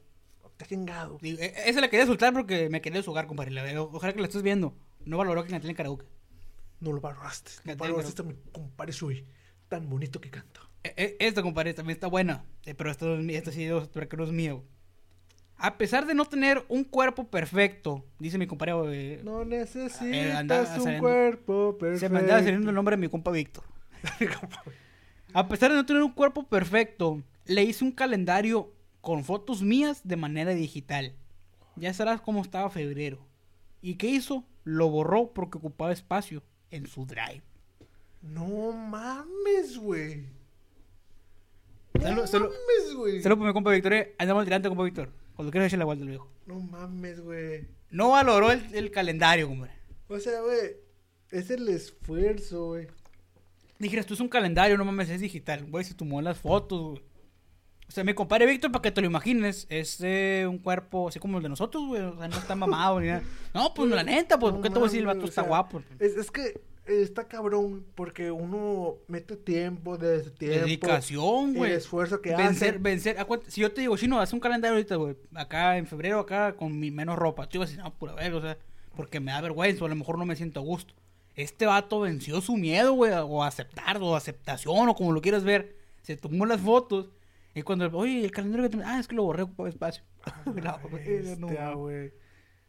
[0.57, 1.19] te chingado.
[1.21, 3.51] Digo, e- esa la quería soltar porque me quería deshogar, compadre.
[3.53, 4.77] La veo- ojalá que la estés viendo.
[5.05, 6.07] No valoró que canté en karaoke.
[6.81, 9.25] No lo valoraste, no valoraste a mi compadre Shui,
[9.69, 10.61] tan bonito que canta.
[10.83, 12.45] E- e- Esta, compadre, también está buena.
[12.67, 14.65] eh, Pero esta, esta sí, es mío.
[15.57, 19.15] A pesar de no tener un cuerpo perfecto, dice mi compadre.
[19.15, 22.01] eh, No necesitas Eh, andaba un saliendo- cuerpo perfecto.
[22.07, 23.65] se me andaba saliendo el nombre de mi compa Víctor.
[25.33, 30.01] A pesar de no tener un cuerpo perfecto, le hice un calendario con fotos mías
[30.05, 31.15] de manera digital.
[31.77, 33.19] Ya sabrás cómo estaba febrero.
[33.83, 34.45] ¿Y qué hizo?
[34.65, 37.43] Lo borró porque ocupaba espacio en su drive.
[38.23, 40.25] No mames, güey.
[41.95, 43.23] No solo- mames, güey.
[43.23, 43.93] Saludos por mi compa Víctor.
[43.95, 44.15] eh.
[44.19, 45.11] Andamos tirante, compa Víctor.
[45.35, 46.31] Cuando quieras echarle la vuelta al viejo.
[46.47, 47.67] No mames, güey.
[47.91, 49.75] No valoró el, el calendario, compadre.
[50.09, 50.77] O sea, güey,
[51.31, 52.87] es el esfuerzo, güey.
[53.79, 55.67] Dijeras, tú es un calendario, no mames, es digital.
[55.69, 57.03] Güey, se tomó las fotos, güey.
[57.87, 61.19] O sea, mi compadre Víctor, para que te lo imagines, es eh, un cuerpo así
[61.21, 62.01] como el de nosotros, güey.
[62.01, 63.23] O sea, no está mamado ni nada.
[63.55, 65.25] No, pues la neta, pues, No ¿por qué te voy a decir el vato o
[65.27, 65.83] está guapo?
[65.99, 71.73] Es, es que está cabrón porque uno mete tiempo, desde tiempo, Dedicación, el güey.
[71.73, 72.79] esfuerzo que Vencer, hace.
[72.79, 73.19] vencer.
[73.19, 75.17] acuérdate, Si yo te digo, chino, haz un calendario ahorita, güey.
[75.35, 77.49] Acá en febrero, acá con mi menos ropa.
[77.49, 78.59] Tú ibas a decir, no, pura verga, o sea,
[78.97, 80.95] porque me da vergüenza o a lo mejor no me siento a gusto.
[81.37, 85.77] Este vato venció su miedo, güey, o aceptar, o aceptación, o como lo quieras ver.
[86.03, 87.11] Se tomó las fotos.
[87.55, 88.85] Y cuando, oye, el calendario que te...
[88.85, 90.03] Ah, es que lo borré, ocupaba espacio.
[90.63, 92.13] La verga, no, güey.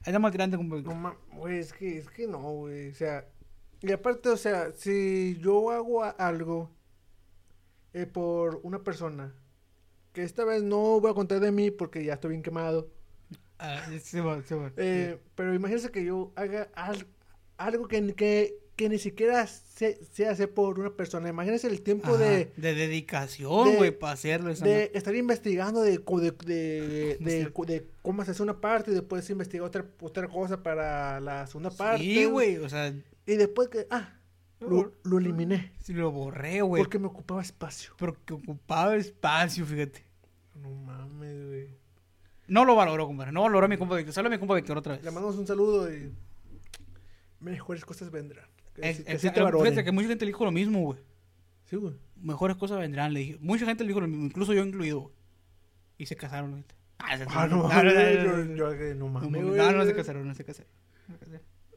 [0.01, 0.77] Ahí está más grande, como...
[0.77, 2.89] No güey, es que, es que no, güey.
[2.89, 3.25] O sea,
[3.81, 6.71] y aparte, o sea, si yo hago algo
[7.93, 9.33] eh, por una persona,
[10.13, 12.89] que esta vez no voy a contar de mí porque ya estoy bien quemado,
[13.57, 14.71] Ah, se va, se va.
[14.75, 17.07] eh, pero imagínense que yo haga al-
[17.57, 21.29] algo que, ni- que, que ni siquiera sé, sé hacer por una persona.
[21.29, 24.49] Imagínense el tiempo Ajá, de, de dedicación, de- güey, para hacerlo.
[24.51, 27.45] esa de estar investigando de, de, de,
[27.79, 27.81] Sí.
[28.01, 32.03] cómo se hace una parte y después investigar otra, otra cosa para la segunda parte.
[32.03, 32.93] Sí, güey, o sea,
[33.27, 34.13] Y después que, ah,
[34.59, 35.71] lo, lo eliminé.
[35.79, 36.81] sí lo borré, güey.
[36.81, 37.93] Porque me ocupaba espacio.
[37.97, 40.03] Porque ocupaba espacio, fíjate.
[40.55, 41.77] No mames, güey.
[42.47, 43.31] No lo valoró, compadre.
[43.31, 44.13] No valoró a mi compa Víctor.
[44.13, 45.03] Solo a mi compa Víctor otra vez.
[45.03, 46.11] Le mandamos un saludo y
[47.39, 48.45] mejores cosas vendrán.
[48.73, 49.65] Que, Es- sí- que es- sí te eh, valoren.
[49.71, 50.99] fíjate que mucha gente le dijo lo mismo, güey.
[51.65, 51.95] Sí, güey.
[52.17, 53.37] Mejores cosas vendrán, le dije.
[53.41, 55.13] Mucha gente le dijo lo mismo, incluso yo incluido, güey.
[55.97, 56.75] Y se casaron, ahorita.
[56.99, 59.57] Ah, se- Ah, no, no, mames, no, no, yo, no, no no, mames, no, güey.
[59.57, 60.71] no, no se casaron, no se casaron.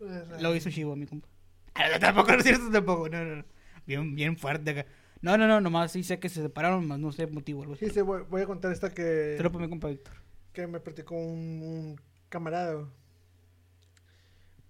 [0.01, 0.41] No.
[0.41, 1.29] Lo hizo Chivo, mi compa.
[1.29, 1.38] Ah, no,
[2.01, 3.09] tampoco no es cierto, tampoco.
[3.09, 3.45] No, no, no.
[3.87, 4.87] Bien, bien fuerte acá.
[5.21, 7.63] No, no, no, nomás sí sé que se separaron, más no sé el motivo.
[7.63, 7.77] Algo.
[7.77, 10.15] Sí, sí, voy, voy a contar esta que, Te lo mi compa Víctor.
[10.53, 12.87] que me platicó un, un camarada.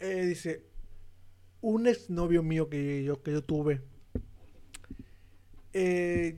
[0.01, 0.65] Eh, dice,
[1.61, 3.83] un exnovio mío que yo, que yo tuve,
[5.73, 6.37] eh,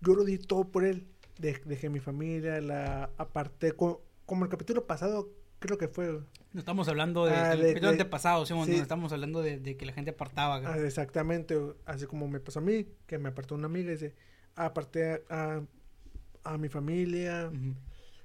[0.00, 1.06] yo lo di todo por él.
[1.38, 5.28] De- dejé mi familia, la aparté, co- como el capítulo pasado,
[5.58, 6.20] creo que fue.
[6.52, 8.54] No estamos hablando de, Ah, de- de- antepasado, sí.
[8.54, 10.60] donde estamos hablando de, de que la gente apartaba.
[10.64, 14.14] Ah, exactamente, así como me pasó a mí, que me apartó una amiga, dice,
[14.54, 15.62] aparté a,
[16.44, 17.50] a mi familia.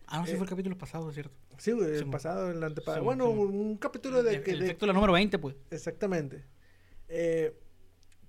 [0.08, 1.34] Ah, no, sí Eh, fue el capítulo pasado, ¿cierto?
[1.58, 3.04] Sí, güey, el pasado, el antepasado.
[3.04, 4.52] Bueno, un capítulo de el, que...
[4.52, 5.56] el la número 20, pues.
[5.72, 6.46] Exactamente.
[7.08, 7.58] Eh,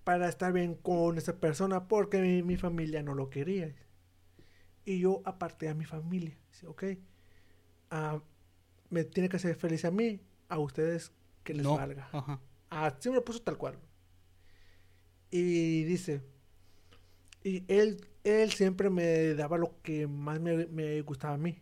[0.02, 3.74] para estar bien con esa persona porque mi, mi familia no lo quería.
[4.84, 6.36] Y yo aparté a mi familia.
[6.50, 6.84] Dice, ok,
[7.90, 8.20] ah,
[8.90, 11.12] me tiene que hacer feliz a mí, a ustedes
[11.44, 11.76] que les no.
[11.76, 12.08] valga.
[12.12, 12.40] Ajá.
[12.70, 13.78] Así me lo puso tal cual.
[15.30, 16.22] Y dice,
[17.44, 21.58] y él, él siempre me daba lo que más me, me gustaba a mí,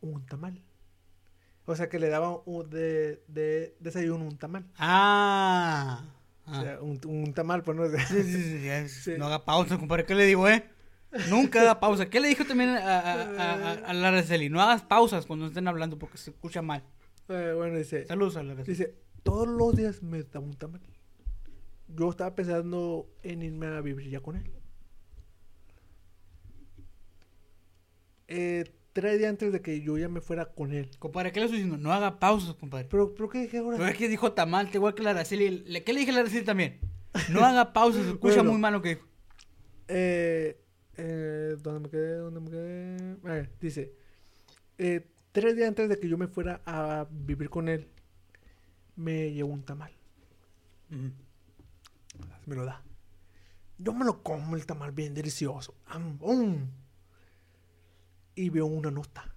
[0.00, 0.62] un tamal.
[1.66, 4.64] O sea, que le daba un, de, de desayuno un tamal.
[4.78, 6.04] Ah.
[6.46, 6.62] O Ah.
[6.62, 7.98] sea, un, un tamal, pues no sé.
[8.06, 9.10] Sí, sí, Sí.
[9.18, 10.06] No haga pausa, compadre.
[10.06, 10.64] ¿Qué le digo, eh?
[11.30, 12.10] Nunca haga pausa.
[12.10, 14.50] ¿Qué le dijo también a, a, a, a- a la Araceli?
[14.50, 16.84] No hagas pausas cuando estén hablando porque se escucha mal.
[17.28, 18.76] Eh, bueno, dice, Saludos a la Araceli.
[18.76, 20.80] dice, todos los días me daba un tamal.
[21.88, 24.50] Yo estaba pensando en irme a vivir ya con él.
[28.28, 30.90] Eh, tres días antes de que yo ya me fuera con él.
[30.98, 31.82] Compadre, ¿qué le estoy diciendo?
[31.82, 32.86] No haga pausas, compadre.
[32.90, 33.78] Pero, pero ¿qué dije ahora?
[33.78, 35.64] Pero es que dijo tamal, igual que la Araceli.
[35.84, 36.80] ¿Qué le dije a la Araceli también?
[37.30, 38.52] No haga pausas, se escucha Bueno.
[38.52, 39.06] muy mal lo que dijo.
[39.88, 40.60] Eh,
[40.98, 42.16] eh, ¿Dónde me quedé?
[42.16, 43.16] ¿Dónde me quedé?
[43.24, 43.94] A ver, dice,
[44.76, 47.88] eh, tres días antes de que yo me fuera a vivir con él,
[48.96, 49.92] me llevó un tamal.
[52.46, 52.82] Me lo da.
[53.78, 55.74] Yo me lo como el tamal bien delicioso.
[55.86, 56.68] Am, um.
[58.34, 59.32] Y veo una nota.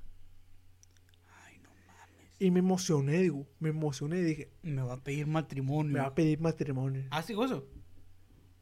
[1.45, 2.36] Ay, no mames.
[2.39, 5.93] Y me emocioné, digo, me emocioné y dije, Me va a pedir matrimonio.
[5.93, 7.05] me va a pedir matrimonio.
[7.12, 7.68] Ah, sí, eso.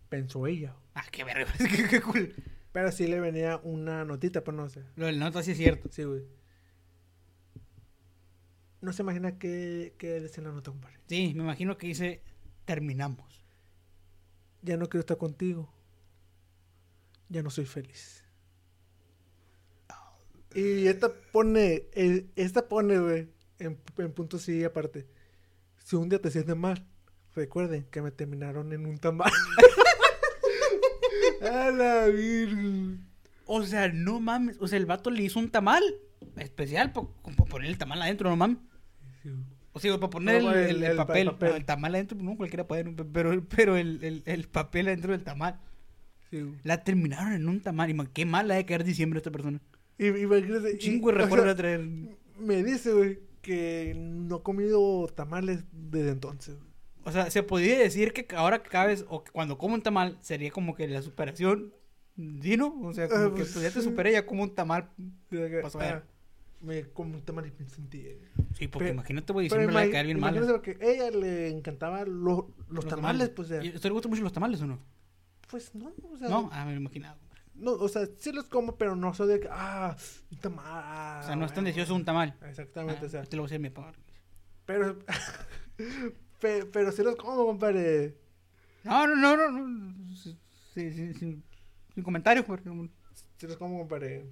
[0.10, 0.76] Pensó ella.
[0.95, 1.54] Ah, qué verga.
[1.58, 2.34] qué, qué cool.
[2.72, 4.84] Pero sí le venía una notita, pero no sé.
[4.95, 5.89] Lo del nota sí es cierto.
[5.91, 6.24] Sí, güey.
[8.82, 10.99] No se imagina qué, qué decía la nota, compadre.
[11.07, 12.22] Sí, me imagino que dice
[12.65, 13.45] terminamos.
[14.61, 15.74] Ya no quiero estar contigo.
[17.30, 18.24] Ya no soy feliz.
[20.53, 21.88] Y esta pone,
[22.36, 25.07] esta pone, güey, en, en punto sí aparte.
[25.84, 26.88] Si un día te sientes mal,
[27.36, 29.32] recuerden que me terminaron en un tamal.
[31.42, 33.06] A la virgen.
[33.46, 34.58] O sea, no mames.
[34.60, 35.84] O sea, el vato le hizo un tamal
[36.38, 37.08] especial para
[37.48, 38.58] poner el tamal adentro, no mames.
[39.72, 41.50] O sea, para poner No, el, el- el- el el pa- papel, papel.
[41.50, 42.84] no, el tamal adentro, no, cualquiera puede,
[43.14, 45.60] pero, pero el, el, el papel adentro del tamal.
[46.30, 46.44] Sí.
[46.64, 47.90] La terminaron en un tamal.
[47.90, 49.60] Y qué mal la de caer diciembre esta persona.
[49.98, 51.88] Y, imagínate, y- Chingo recuerdo sea, de traer.
[52.40, 56.56] Me dice, güey, que no ha comido tamales desde entonces.
[56.56, 56.68] güey.
[57.10, 60.18] O sea, se podría decir que ahora que vez, o que cuando como un tamal,
[60.22, 61.74] sería como que la superación.
[62.41, 62.80] ¿Sí, no?
[62.84, 64.89] O sea, como Ah, que pues, pues, ya te superé, ya como un tamal.
[65.30, 66.03] Que, Pasó ah,
[66.62, 68.05] me como un tamal y me sentí.
[68.53, 70.38] Sí, porque Pero- imagínate, güey, siempre le va a caer bien mal.
[70.47, 74.24] porque a ella le encantaban los, los, tamales, pues, ¿Y a ¿Usted le gustan mucho
[74.24, 74.80] los tamales o no?
[75.49, 77.18] pues no, o sea, No, ah, me lo imaginaba.
[77.55, 79.95] no, o sea, sí los como, pero no soy de que, ah,
[80.32, 81.24] un tamal.
[81.24, 82.36] O sea, no es tan delicioso un tamal.
[82.45, 83.93] Exactamente, Ah, o sea, Te lo voy a decir a mi papá.
[84.66, 84.99] pero,
[86.40, 88.16] pe- pero sí los como, compadre.
[88.84, 90.16] No, no, no, no.
[90.16, 90.38] sí,
[90.74, 91.44] sí, sin,
[91.94, 92.46] sin comentarios.
[92.46, 92.90] porque no-
[93.38, 94.26] Sí los como, compadre.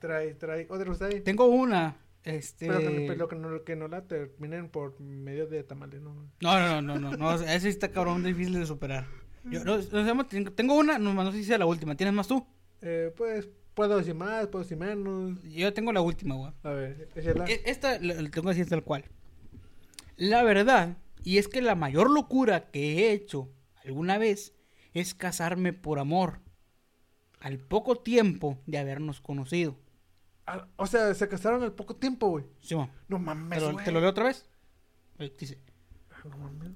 [0.00, 1.20] Trae, trae, otra cosa ahí.
[1.20, 1.96] Tengo una.
[2.24, 2.66] Este.
[2.66, 6.12] Pero que, pero que no, que no la terminen por medio de tamales, ¿no?
[6.40, 9.06] No, no, no, no, no, ese está cabrón, difícil de superar.
[9.44, 9.78] Yo, no,
[10.52, 11.94] tengo- una, no, no sé si sea la última.
[11.94, 12.44] ¿Tienes más tú?
[12.82, 15.40] Eh, pues, puedo decir más, puedo decir menos.
[15.44, 16.52] Yo tengo la última, güey.
[16.64, 17.44] A ver, échala.
[17.46, 19.04] E- Esta la la tengo que decir tal cual.
[20.16, 20.96] La verdad,
[21.26, 23.50] y es que la mayor locura que he hecho
[23.84, 24.54] alguna vez
[24.94, 26.40] es casarme por amor.
[27.40, 29.76] Al poco tiempo de habernos conocido.
[30.46, 32.44] Ah, o sea, se casaron al poco tiempo, güey.
[32.60, 33.84] Simón, No ¿te, mames, lo, güey.
[33.84, 34.48] te lo leo otra vez?
[35.38, 35.58] Dice,
[36.24, 36.70] No mames.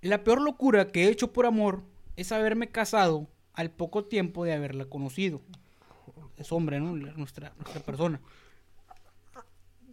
[0.00, 1.84] la peor locura que he hecho por amor
[2.16, 5.40] es haberme casado al poco tiempo de haberla conocido.
[6.36, 6.96] Es hombre, ¿no?
[6.96, 8.20] Nuestra, nuestra persona.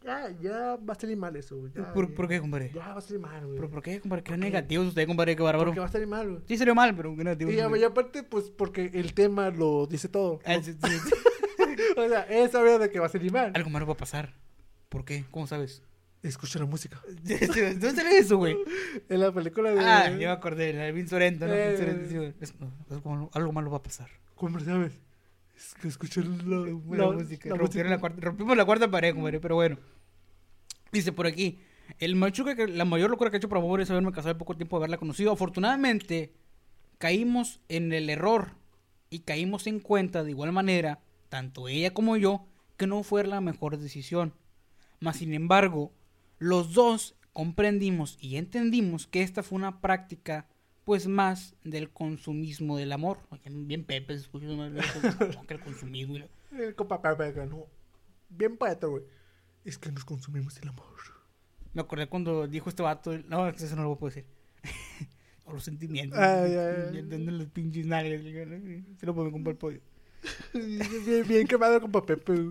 [0.03, 1.71] Ya, ya va a salir mal eso, güey.
[1.73, 2.15] Ya, ¿Por, ya.
[2.15, 2.71] por qué, compadre?
[2.73, 3.55] Ya va a salir mal, güey.
[3.57, 4.23] ¿Pero por qué, compadre?
[4.23, 5.65] Qué negativo usted, compadre, qué bárbaro.
[5.67, 6.41] Porque va a salir mal, güey.
[6.47, 7.51] Sí salió mal, pero qué negativo.
[7.51, 10.39] Y, y aparte, pues, porque el tema lo dice todo.
[10.45, 11.13] Ah, sí, sí, sí.
[11.97, 13.51] o sea, él sabía de que va a salir mal.
[13.55, 14.33] Algo malo va a pasar.
[14.89, 15.25] ¿Por qué?
[15.31, 15.83] ¿Cómo sabes?
[16.23, 17.01] Escucha la música.
[17.23, 18.57] ¿Dónde sale eso, güey?
[19.09, 19.79] En la película de...
[19.79, 21.53] Ah, yo me acordé, la de Vin Sorento, ¿no?
[21.53, 22.05] Eh.
[22.09, 22.33] Vin sí.
[22.41, 24.09] Es- no, algo, malo- algo malo va a pasar.
[24.35, 24.93] ¿Cómo sabes?
[25.60, 26.26] Es que escucha la,
[26.57, 27.49] música.
[27.49, 29.78] la Rompieron la cuarta- rompimos la cuarta pared, compadre, pero bueno.
[30.93, 31.60] Dice por aquí,
[31.99, 34.39] el machuca que la mayor locura que he hecho por amor es haberme casado de
[34.39, 35.34] poco tiempo de haberla conocido.
[35.34, 36.34] Afortunadamente,
[36.97, 38.53] caímos en el error
[39.10, 42.45] y caímos en cuenta de igual manera, tanto ella como yo,
[42.78, 44.34] que no fue la mejor decisión.
[45.01, 45.91] Mas sin embargo,
[46.38, 50.47] los dos comprendimos y entendimos que esta fue una práctica
[50.89, 53.19] pues más del consumismo del amor.
[53.45, 56.17] Bien Pepe, más como que el consumismo.
[56.51, 57.67] El compa Pepe ganó.
[58.27, 59.03] Bien poeta, güey.
[59.63, 60.87] Es que nos consumimos el amor.
[61.75, 64.25] Me acordé cuando dijo este vato, no, eso no lo puedo decir.
[65.45, 66.17] o los sentimientos.
[66.17, 67.01] Ay, ay, ay.
[67.03, 68.23] Dando los pinches nalgas.
[68.99, 69.81] Se lo puedo comprar pollo.
[70.55, 72.49] bien, bien quemado compa Pepe.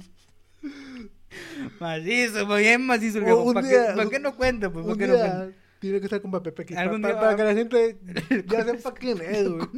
[1.81, 3.33] Macizo, muy bien macizo el.
[3.33, 4.71] Un ¿Para día- qué, ¿Para qué no cuenta?
[4.71, 5.58] Pues, ¿para Un qué no cuenta?
[5.79, 6.75] Tiene que estar compa Pepe aquí.
[6.75, 7.99] Para, para que la gente
[8.47, 9.69] ya sepa quién es, güey.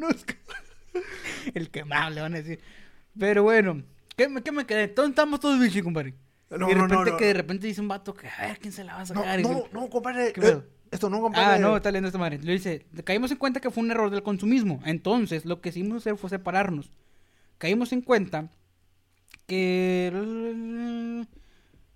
[1.54, 2.60] El quemado le van a decir.
[3.18, 3.82] Pero bueno,
[4.16, 4.88] ¿qué me, qué me quedé?
[4.88, 6.14] Todos estamos todos bichos, compadre.
[6.50, 7.28] No, y de no, repente no, que no.
[7.28, 9.40] de repente dice un vato que a ver quién se la va a No, sacar.
[9.40, 10.32] no, que- no, compadre.
[10.32, 11.54] ¿Qué eh, esto no, compadre.
[11.54, 12.38] Ah, no, está leyendo esta madre.
[12.42, 14.80] Le dice, caímos en cuenta que fue un error del consumismo.
[14.84, 16.90] Entonces, lo que hicimos hacer fue separarnos.
[17.58, 18.48] Caímos en cuenta
[19.46, 21.24] que...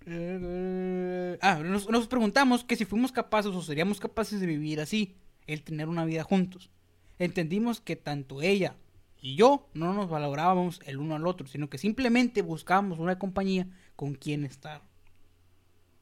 [0.07, 5.15] Ah, nos, nos preguntamos que si fuimos capaces o seríamos capaces de vivir así,
[5.47, 6.69] el tener una vida juntos.
[7.17, 8.75] Entendimos que tanto ella
[9.21, 13.67] y yo no nos valorábamos el uno al otro, sino que simplemente buscábamos una compañía
[13.95, 14.81] con quien estar.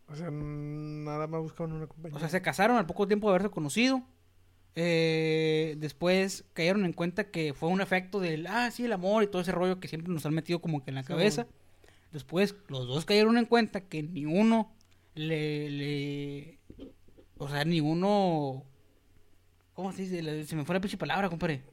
[0.07, 2.17] O sea, nada más buscaban una compañía.
[2.17, 4.03] O sea, se casaron al poco tiempo de haberse conocido.
[4.75, 9.27] Eh, después cayeron en cuenta que fue un efecto del, ah, sí, el amor y
[9.27, 11.47] todo ese rollo que siempre nos han metido como que en la Sí, cabeza.
[12.13, 14.71] Después los dos cayeron en cuenta que ni uno
[15.15, 16.59] le, le...
[17.37, 18.63] O sea, ni uno...
[19.73, 20.43] ¿Cómo se dice?
[20.45, 21.63] Se me fue la pinche palabra, compadre.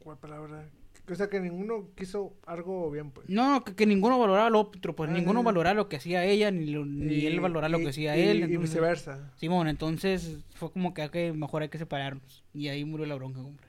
[0.00, 0.68] ¿Cuál palabra?
[1.10, 3.30] O sea, que ninguno quiso algo bien, pues.
[3.30, 6.50] No, que, que ninguno valoraba lo otro, pues Ah, ninguno valoraba lo que hacía ella,
[6.50, 8.40] ni, lo- ni Y- él valoraba lo y- que hacía y- él.
[8.40, 9.32] Y entonces- viceversa.
[9.36, 12.44] Simón, entonces fue como que, ah, que mejor hay que separarnos.
[12.52, 13.68] Y ahí murió la bronca, compadre.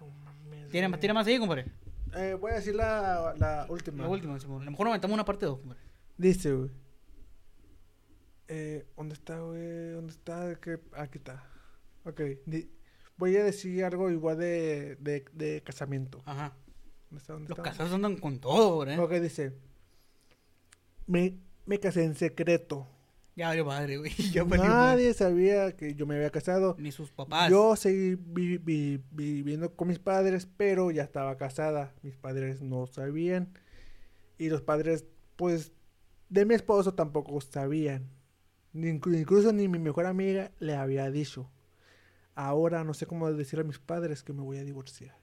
[0.00, 0.70] No mames.
[0.70, 1.00] ¿Tiene, güey.
[1.00, 1.66] ¿tiene más ahí, compadre?
[2.16, 4.02] Eh, voy a decir la, la última.
[4.04, 4.62] La última, Simón.
[4.62, 5.80] A lo mejor nos aventamos una parte 2, compadre.
[6.16, 6.70] Dice, güey.
[8.48, 9.90] Eh, ¿Dónde está, güey?
[9.92, 10.56] ¿Dónde está?
[10.60, 10.80] ¿Qué?
[10.96, 11.44] Aquí está.
[12.04, 12.20] Ok.
[12.46, 12.68] di-
[13.16, 16.22] Voy a decir algo igual de, de, de casamiento.
[16.24, 16.54] Ajá.
[17.10, 17.32] ¿Dónde está?
[17.34, 17.70] ¿Dónde Los está?
[17.70, 18.98] casados andan con todo, ¿eh?
[18.98, 19.52] Ok, dice.
[21.06, 22.88] Me, me casé en secreto.
[23.40, 24.12] Ya valió madre, güey.
[24.32, 24.68] Ya valió madre.
[25.02, 26.76] Nadie sabía que yo me había casado.
[26.78, 27.50] Ni sus papás.
[27.50, 31.94] Yo seguí vi- vi- viviendo con mis padres, pero ya estaba casada.
[32.02, 33.52] Mis padres no sabían.
[34.38, 35.04] Y los padres,
[35.36, 35.72] pues,
[36.28, 38.10] de mi esposo tampoco sabían.
[38.72, 41.50] Ni inclu- incluso ni mi mejor amiga le había dicho.
[42.34, 45.16] Ahora no sé cómo decirle a mis padres que me voy a divorciar.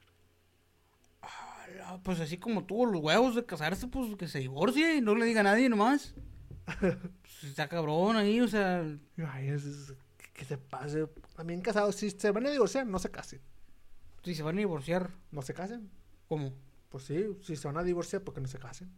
[1.22, 5.16] Ah, Pues así como tuvo los huevos de casarse, pues que se divorcie y no
[5.16, 6.14] le diga a nadie nomás.
[6.80, 8.84] Pues, está cabrón ahí, o sea.
[9.32, 9.94] Ay, es- es-
[10.34, 11.08] que- se pase.
[11.36, 13.42] También casados, si se van a divorciar, no se casen.
[14.24, 15.90] Si se van a divorciar, No se casen.
[16.28, 16.54] ¿cómo?
[16.90, 18.90] Pues sí, si se van a divorciar, porque no se casen.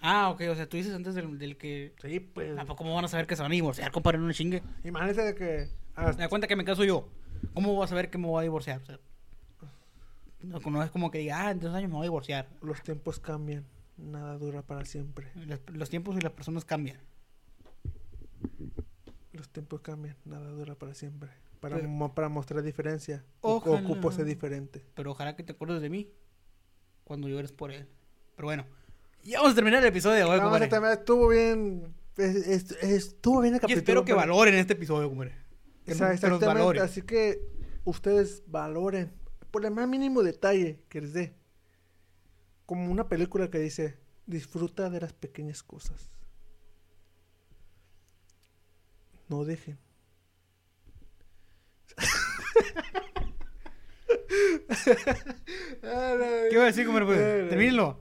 [0.00, 1.94] Ah, ok, o sea, tú dices antes del, del que...
[2.02, 2.58] Sí, pues.
[2.58, 4.18] ¿A poco cómo van a saber que se van a divorciar, compadre?
[4.18, 4.62] No chingue.
[4.84, 5.68] Imagínate de que.
[5.94, 7.08] ah, Me da cuenta que me caso yo.
[7.54, 8.80] ¿Cómo vas a saber que me voy a divorciar?
[8.82, 8.98] O sea,
[10.42, 12.48] no, no es como que diga, ah, en dos años me voy a divorciar.
[12.62, 13.64] los tiempos cambian.
[13.96, 15.30] Nada dura para siempre.
[15.34, 16.98] Los, los tiempos y las personas cambian.
[19.32, 20.16] Los tiempos cambian.
[20.24, 21.30] Nada dura para siempre.
[21.60, 23.24] Para, Pero- mo- para mostrar diferencia.
[23.40, 23.80] Ojalá.
[23.80, 24.84] Ocupo ser diferente.
[24.94, 26.10] Pero ojalá que te acuerdes de mí
[27.04, 27.86] cuando llores por él.
[28.36, 28.66] Pero bueno,
[29.24, 31.94] ya vamos a terminar el episodio de hoy, Vamos a terminar, estuvo bien.
[32.16, 33.78] es- es- estuvo bien el Y capítulo.
[33.80, 35.32] espero que pero- valoren este episodio, compadre.
[35.84, 36.80] Que, que exactamente.
[36.80, 37.40] Así que
[37.84, 39.12] ustedes valoren.
[39.50, 41.34] Por el más mínimo detalle que les dé.
[42.66, 46.10] Como una película que dice: disfruta de las pequeñas cosas.
[49.28, 49.78] No dejen.
[54.84, 57.06] ¿Qué iba a decir, compadre?
[57.06, 58.00] Pues, termínelo.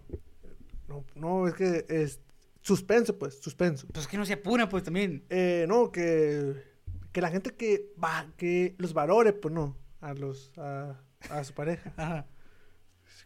[0.88, 2.20] No, no, es que es
[2.61, 3.88] suspenso, pues, suspenso.
[3.88, 5.26] Pues que no se apura, pues también.
[5.30, 6.63] Eh, no, que,
[7.11, 11.53] que la gente que va, que los valore, pues no, a los, a, a su
[11.53, 11.93] pareja.
[11.97, 12.28] Ajá.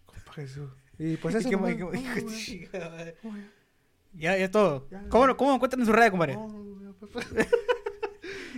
[0.05, 0.69] Compa Jesús.
[0.99, 1.49] Y pues ¿Y eso.
[1.49, 3.15] chingada madre?
[3.23, 3.35] no,
[4.13, 4.87] Ya, ya es todo.
[4.91, 5.03] Ya.
[5.09, 6.33] ¿Cómo, lo- ¿Cómo me encuentran en su red, compadre?
[6.35, 7.25] no, no, no, pues,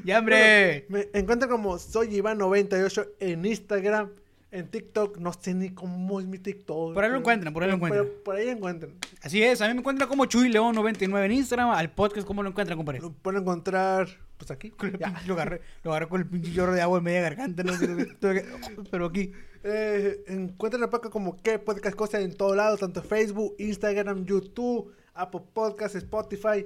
[0.03, 0.85] Ya, hombre.
[0.89, 4.09] Me encuentro como soy Iván98 en Instagram,
[4.49, 6.93] en TikTok, no sé ni cómo es mi TikTok.
[6.93, 8.07] Por ahí lo encuentran, por ahí lo pero- encuentran.
[8.13, 8.93] pero por ahí encuentran.
[9.21, 12.41] Así es, a mí me encuentran como Chuy León 99 en Instagram, al podcast, ¿cómo
[12.41, 13.01] lo encuentran, compadre?
[13.01, 14.07] Lo pueden encontrar,
[14.41, 14.69] pues aquí.
[14.71, 15.07] Con el ya.
[15.07, 17.73] pinche- lo, agarré, lo agarré con el pinche lloro de agua en media garganta, no
[17.77, 17.87] sé,
[18.91, 19.31] pero aquí.
[19.63, 24.91] Eh, encuentran la podcast como que podcast cosas en todos lados, tanto Facebook, Instagram, YouTube,
[25.13, 26.65] Apple Podcasts, Spotify.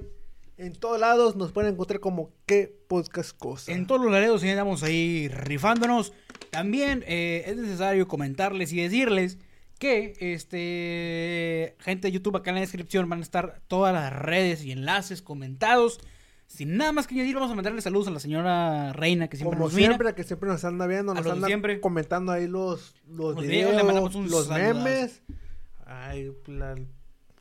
[0.56, 3.68] En todos lados nos pueden encontrar como que podcast cosas.
[3.68, 6.14] En todos los laredos sí andamos ahí rifándonos.
[6.50, 9.36] También eh, es necesario comentarles y decirles
[9.78, 14.64] que, este, gente de YouTube, acá en la descripción van a estar todas las redes
[14.64, 16.00] y enlaces comentados.
[16.46, 19.56] Sin nada más que añadir, vamos a mandarle saludos a la señora Reina, que siempre
[19.56, 19.88] como nos mira.
[19.88, 21.80] siempre, que siempre nos anda viendo, nos anda siempre.
[21.80, 24.74] comentando ahí los, los, Los videos, videos, le mandamos un los saludazo.
[24.84, 25.22] memes.
[25.84, 26.76] Ay, la-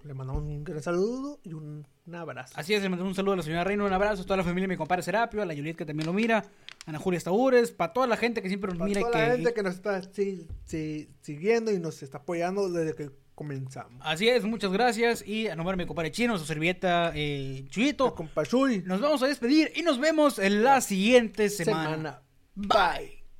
[0.03, 2.53] le mandamos un gran saludo y un, un abrazo.
[2.57, 4.43] Así es, le mandamos un saludo a la señora Reina, un abrazo a toda la
[4.43, 6.39] familia de mi compadre Serapio, a la Juliet que también lo mira,
[6.85, 9.13] a Ana Julia Estaúres, para toda la gente que siempre nos Para mira y toda
[9.13, 9.19] que...
[9.27, 14.01] la gente que nos está sí, sí, siguiendo y nos está apoyando desde que comenzamos.
[14.03, 15.25] Así es, muchas gracias.
[15.27, 19.21] Y a nombre de mi compadre chino, su servilleta eh, Chuyito, Compa Chuy, nos vamos
[19.21, 21.89] a despedir y nos vemos en la siguiente semana.
[21.91, 22.21] semana.
[22.55, 23.24] Bye.